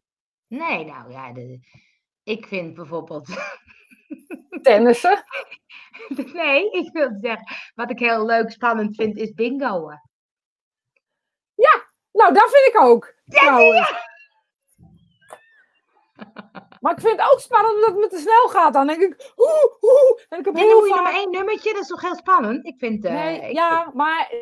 [0.47, 1.59] nee, nou ja, de,
[2.23, 3.27] ik vind bijvoorbeeld.
[4.61, 5.23] Tennissen.
[6.33, 9.99] nee, ik wil zeggen, wat ik heel leuk, spannend vind, is bingoen.
[12.11, 13.13] Nou, dat vind ik ook.
[13.25, 13.93] trouwens.
[16.81, 18.73] Maar ik vind het ook spannend omdat het me te snel gaat.
[18.73, 20.21] Dan denk ik, oeh.
[20.29, 21.03] En ik heb Nee, heel hoe je vaak...
[21.03, 22.65] maar één nummertje, dat is toch heel spannend?
[22.65, 23.05] Ik vind.
[23.05, 24.33] eh, Nee, ik ja, maar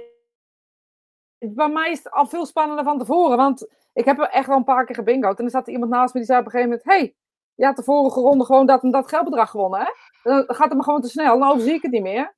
[1.40, 3.38] bij mij is het al veel spannender van tevoren.
[3.38, 5.40] Want ik heb er echt wel een paar keer gebingoed.
[5.40, 6.90] En er zat er iemand naast me die zei op een gegeven moment...
[6.90, 7.16] hey,
[7.56, 9.92] je had de vorige ronde gewoon dat en dat geldbedrag gewonnen, hè?
[10.24, 11.40] Dan gaat het me gewoon te snel.
[11.40, 12.36] Dan overzie ik het niet meer.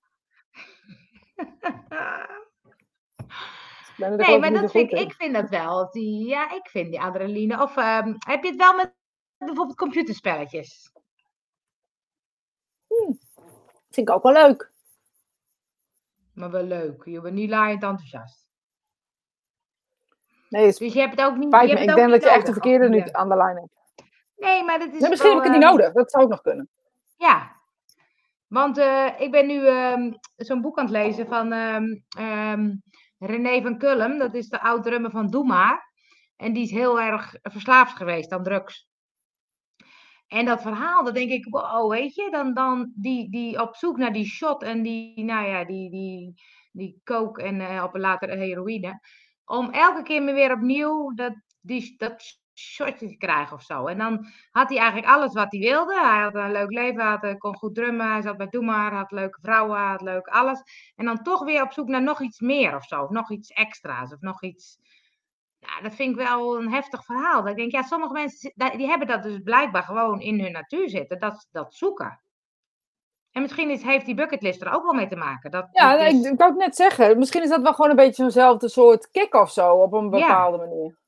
[3.97, 5.91] Er Nee, maar dat vind ik, ik vind dat wel.
[5.91, 7.61] Die, ja, ik vind die adrenaline.
[7.61, 8.99] Of ehm, heb je het wel met
[9.45, 10.91] bijvoorbeeld computerspelletjes?
[13.89, 14.71] Vind ik ook wel leuk.
[16.33, 17.05] Maar wel leuk.
[17.05, 18.49] Je bent niet laaiend enthousiast.
[20.49, 21.51] Nee, het Dus je hebt het ook niet.
[21.51, 24.05] je hebt Ik ook denk dat je echt de verkeerde nu aan de lijn hebt.
[24.35, 24.99] Nee, maar dat is.
[24.99, 25.93] Nee, misschien heb ik het niet eh, nodig.
[25.93, 26.69] Dat zou ook nog kunnen.
[27.17, 27.51] Ja.
[28.47, 31.85] Want eh, ik ben nu ehm, zo'n boek aan het lezen van ehm,
[32.17, 32.75] ehm,
[33.19, 34.17] René van Kulm.
[34.17, 35.91] Dat is de oud-drummer van Doe Maar.
[36.35, 38.90] En die is heel erg verslaafd geweest aan drugs.
[40.31, 43.97] En dat verhaal, dat denk ik, wow, weet je, dan, dan die, die op zoek
[43.97, 46.33] naar die shot en die, nou ja, die, die,
[46.71, 48.99] die coke en eh, op later heroïne.
[49.45, 53.85] Om elke keer weer opnieuw dat, die, dat shotje te krijgen of zo.
[53.87, 55.99] En dan had hij eigenlijk alles wat hij wilde.
[55.99, 59.11] Hij had een leuk leven, had, eh, kon goed drummen, hij zat bij Doe had
[59.11, 60.61] leuke vrouwen, had leuk alles.
[60.95, 63.49] En dan toch weer op zoek naar nog iets meer of zo, of nog iets
[63.49, 64.79] extra's, of nog iets...
[65.65, 67.41] Ja, dat vind ik wel een heftig verhaal.
[67.41, 70.89] Dat ik denk, ja, sommige mensen die hebben dat dus blijkbaar gewoon in hun natuur
[70.89, 72.21] zitten, dat dat zoeken.
[73.31, 75.51] En misschien is, heeft die bucketlist er ook wel mee te maken.
[75.51, 77.17] Dat, Ja, dat nee, is- ik, ik wou het net zeggen.
[77.17, 80.09] Misschien is dat wel gewoon een beetje zo'nzelfde soort kick of zo, op een Ja.
[80.09, 80.99] bepaalde manier.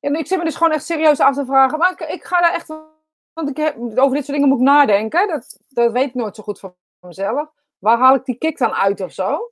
[0.00, 1.78] En ik zit me dus gewoon echt serieus af te vragen.
[1.78, 2.66] Maar ik, ik ga daar echt.
[3.32, 5.28] Want ik heb, over dit soort dingen moet ik nadenken.
[5.28, 7.50] Dat, dat weet ik nooit zo goed van mezelf.
[7.78, 9.50] Waar haal ik die kick dan uit of zo?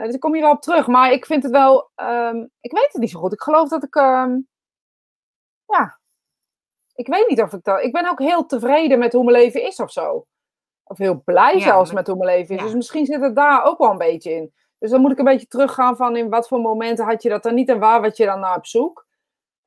[0.00, 0.86] Eh, dus ik kom hier wel op terug.
[0.86, 1.90] Maar ik vind het wel.
[1.94, 3.32] ehm, ik weet het niet zo goed.
[3.32, 3.94] Ik geloof dat ik.
[3.94, 4.38] ehm,
[5.66, 5.98] ja.
[6.94, 7.82] Ik weet niet of ik dat.
[7.82, 10.26] Ik ben ook heel tevreden met hoe mijn leven is of zo.
[10.84, 12.60] Of heel blij Ja, zelfs met hoe mijn leven is.
[12.60, 12.66] ja.
[12.66, 14.54] Dus misschien zit het daar ook wel een beetje in.
[14.78, 17.42] Dus dan moet ik een beetje teruggaan van in wat voor momenten had je dat
[17.42, 19.06] dan niet en waar wat je dan naar op zoek.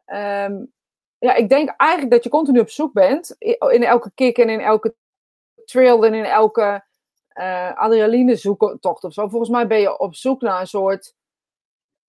[0.06, 0.66] Ehm,
[1.18, 3.36] ja, ik denk eigenlijk dat je continu op zoek bent.
[3.40, 4.96] In elke kick en in elke
[5.66, 6.86] trail en in elke
[7.34, 9.28] eh adrenaline zoektocht of zo.
[9.28, 11.16] Volgens mij ben je op zoek naar een soort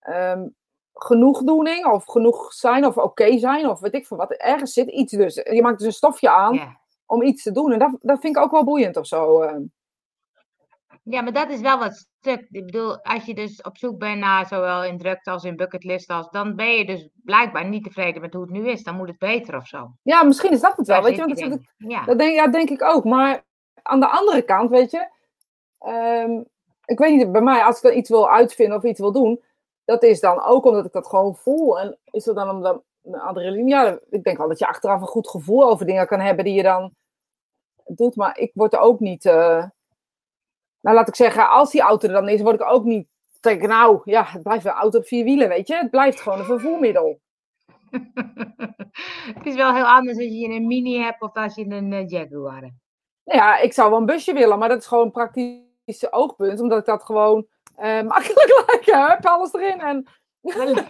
[0.00, 0.46] ehm,
[0.92, 4.32] genoegdoening of genoeg zijn of oké zijn of weet ik veel wat.
[4.32, 5.34] Ergens zit iets dus.
[5.34, 7.72] Je maakt dus een stofje aan om iets te doen.
[7.72, 9.40] En dat, dat vind ik ook wel boeiend of zo.
[9.40, 9.62] ehm.
[11.02, 12.46] Ja, maar dat is wel wat stuk.
[12.50, 16.10] Ik bedoel, als je dus op zoek bent naar zowel in drukte als in bucketlist,
[16.10, 18.82] als, dan ben je dus blijkbaar niet tevreden met hoe het nu is.
[18.82, 19.90] Dan moet het beter of zo.
[20.02, 20.96] Ja, misschien is dat het wel.
[20.96, 21.90] Daar Weet je, want dat.
[21.90, 22.04] Ja.
[22.04, 23.04] dat denk, ja, denk ik ook.
[23.04, 23.44] Maar
[23.82, 25.08] aan de andere kant, weet je,
[25.84, 26.42] ehm,
[26.84, 29.42] ik weet niet, bij mij, als ik dan iets wil uitvinden of iets wil doen,
[29.84, 31.80] dat is dan ook omdat ik dat gewoon voel.
[31.80, 33.68] En is dat dan omdat een adrenaline?
[33.68, 36.54] Ja, ik denk wel dat je achteraf een goed gevoel over dingen kan hebben die
[36.54, 36.94] je dan
[37.86, 38.16] doet.
[38.16, 39.64] Maar ik word er ook niet, eh,
[40.80, 43.08] nou laat ik zeggen, als die auto er dan is, word ik ook niet,
[43.40, 45.74] denk ik, nou ja, het blijft een auto op vier wielen, weet je.
[45.74, 47.20] Het blijft gewoon een vervoermiddel.
[49.34, 52.08] het is wel heel anders als je een mini hebt of als je een eh,
[52.08, 52.82] Jaguar hebt.
[53.24, 55.10] Nou ja, ik zou wel een busje willen, maar dat is gewoon een
[55.84, 56.60] praktisch oogpunt.
[56.60, 59.10] Omdat ik dat gewoon eh, makkelijk lijkt.
[59.10, 59.80] Hup, alles erin.
[59.80, 60.06] En...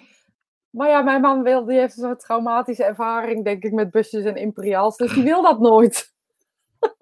[0.76, 4.24] maar ja, mijn man wil, die heeft een soort traumatische ervaring, denk ik, met busjes
[4.24, 4.97] en imperials.
[4.97, 6.12] Dus die wil dat nooit.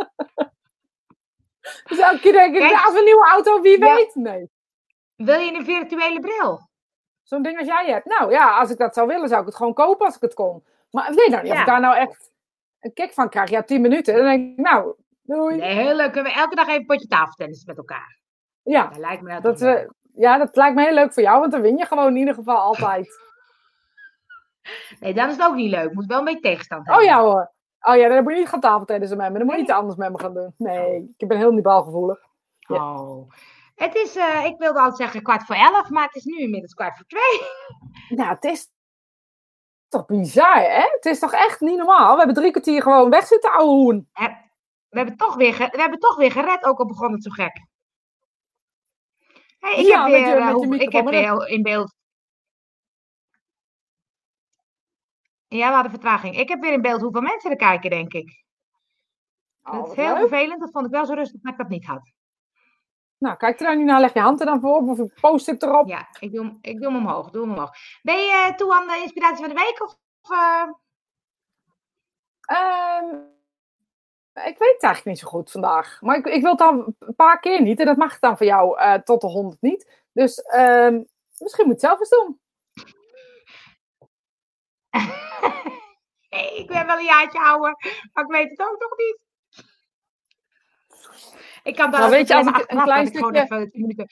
[1.89, 3.95] dus elke keer denk ik, Kijk, ja, als een nieuwe auto, wie ja.
[3.95, 4.15] weet.
[4.15, 4.51] Nee,
[5.17, 6.71] Wil je een virtuele bril?
[7.23, 8.07] zo'n ding als jij hebt.
[8.07, 10.35] Nou ja, als ik dat zou willen, zou ik het gewoon kopen als ik het
[10.35, 10.65] kon.
[10.91, 12.31] Maar ik weet nou niet of ik daar nou echt
[12.81, 13.51] een kick van krijg.
[13.51, 14.15] Ja, tien minuten.
[14.15, 15.57] Dan denk ik, nou, doei.
[15.57, 16.13] Nee, heel leuk.
[16.13, 18.21] Kunnen we elke dag even een potje tafeltennis met elkaar?
[18.63, 18.87] Ja.
[18.87, 21.53] Dat lijkt me dat Dat we, ja, dat lijkt me heel leuk voor jou, want
[21.53, 23.21] dan win je gewoon in ieder geval altijd.
[25.01, 25.93] Nee, dan is het ook niet leuk.
[25.93, 27.07] Moet wel een beetje tegenstand Oh hebben.
[27.09, 27.53] ja hoor.
[27.81, 29.39] Oh ja, dan moet je niet gaan tafeltennissen met me.
[29.39, 30.55] Dan moet je iets anders met me gaan doen.
[30.57, 32.19] Nee, ik ben heel niet balgevoelig.
[32.59, 33.01] Ja.
[33.01, 33.31] Oh.
[33.75, 36.75] Het is, eh, ik wilde altijd zeggen kwart voor elf, maar het is nu inmiddels
[36.75, 37.41] kwart voor twee.
[38.19, 38.69] Nou, het is
[39.89, 40.81] toch bizar, hè?
[40.95, 42.13] Het is toch echt niet normaal?
[42.13, 44.09] We hebben drie kwartier gewoon weg zitten, ouwe hoen.
[44.93, 47.67] We hebben, toch weer we hebben toch weer gered, ook al begon het zo gek.
[49.59, 51.95] Hey, ik Ja, heb weer, je- eh, met je hoe- ik heb weer in beeld.
[55.49, 56.37] Ja, we hadden vertraging.
[56.39, 58.45] Ik heb weer in beeld hoeveel mensen er kijken, denk ik.
[59.63, 60.19] Oh, dat is heel leuk.
[60.29, 60.61] vervelend.
[60.61, 62.13] Dat vond ik wel zo rustig dat ik dat niet had.
[63.19, 64.01] Nou, kijk er dan niet naar.
[64.01, 65.87] Leg je hand er dan voor op of een post-it erop.
[65.89, 67.31] Ja, ik doe, hem- ik doe hem omhoog.
[67.31, 67.71] Doe hem omhoog.
[68.03, 69.83] Ben je eh, toe aan de inspiratie van de week?
[69.83, 70.69] Of, of, eh,
[72.43, 73.17] Ehm,
[74.35, 76.01] ik weet het eigenlijk niet zo goed vandaag.
[76.01, 77.81] Maar ik, ik wil het dan een paar keer niet.
[77.81, 80.05] En dat mag dan voor jou eh, tot de honderd niet.
[80.13, 81.03] Dus ehm,
[81.39, 82.41] misschien moet je het zelf eens doen.
[86.31, 87.77] nee, ik ben wel een jaartje ouder,
[88.13, 89.21] maar ik weet het ook nog niet.
[91.63, 94.07] Ik kan daar Nou, weet je, als even ik een klein stukje-.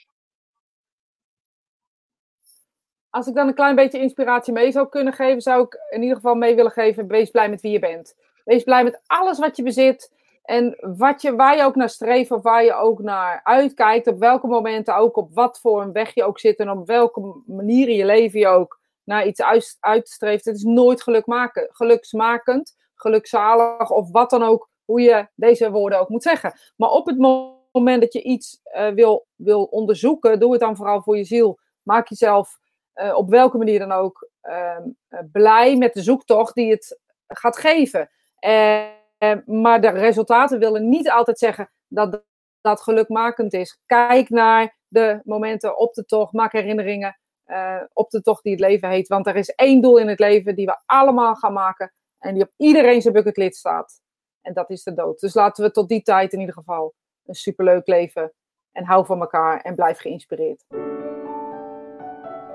[3.09, 6.15] Als ik dan een klein beetje inspiratie mee zou kunnen geven, zou ik in ieder
[6.15, 8.15] geval mee willen geven: wees blij met wie je bent.
[8.45, 10.11] Wees blij met alles wat je bezit.
[10.43, 14.07] En wat je, waar je ook naar streeft of waar je ook naar uitkijkt.
[14.07, 16.57] Op welke momenten ook, op wat voor een weg je ook zit.
[16.59, 20.45] En op welke manier in je leven je ook naar iets uit- uitstreeft.
[20.45, 24.69] Het is nooit gelukmaken, geluksmakend, gelukzalig of wat dan ook.
[24.85, 26.53] Hoe je deze woorden ook moet zeggen.
[26.75, 30.75] Maar op het mo- moment dat je iets eh, wil, wil onderzoeken, doe het dan
[30.75, 31.59] vooral voor je ziel.
[31.81, 32.59] Maak jezelf
[32.93, 37.57] eh, op welke manier dan ook ehm, eh, blij met de zoektocht die het gaat
[37.57, 38.09] geven.
[38.41, 42.23] Eh, maar de resultaten willen niet altijd zeggen dat
[42.61, 43.81] dat gelukmakend is.
[43.85, 48.61] Kijk naar de momenten op de tocht, maak herinneringen eh, op de tocht die het
[48.61, 49.07] leven heet.
[49.07, 52.43] Want er is één doel in het leven die we allemaal gaan maken en die
[52.43, 54.01] op iedereen zijn bucketlist staat.
[54.41, 55.19] En dat is de dood.
[55.19, 56.93] Dus laten we tot die tijd in ieder geval
[57.25, 58.33] een superleuk leven
[58.71, 60.65] en hou van elkaar en blijf geïnspireerd.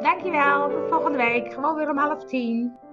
[0.01, 0.71] Dankjewel.
[0.71, 1.53] Tot volgende week.
[1.53, 2.86] Gewoon weer om half tien.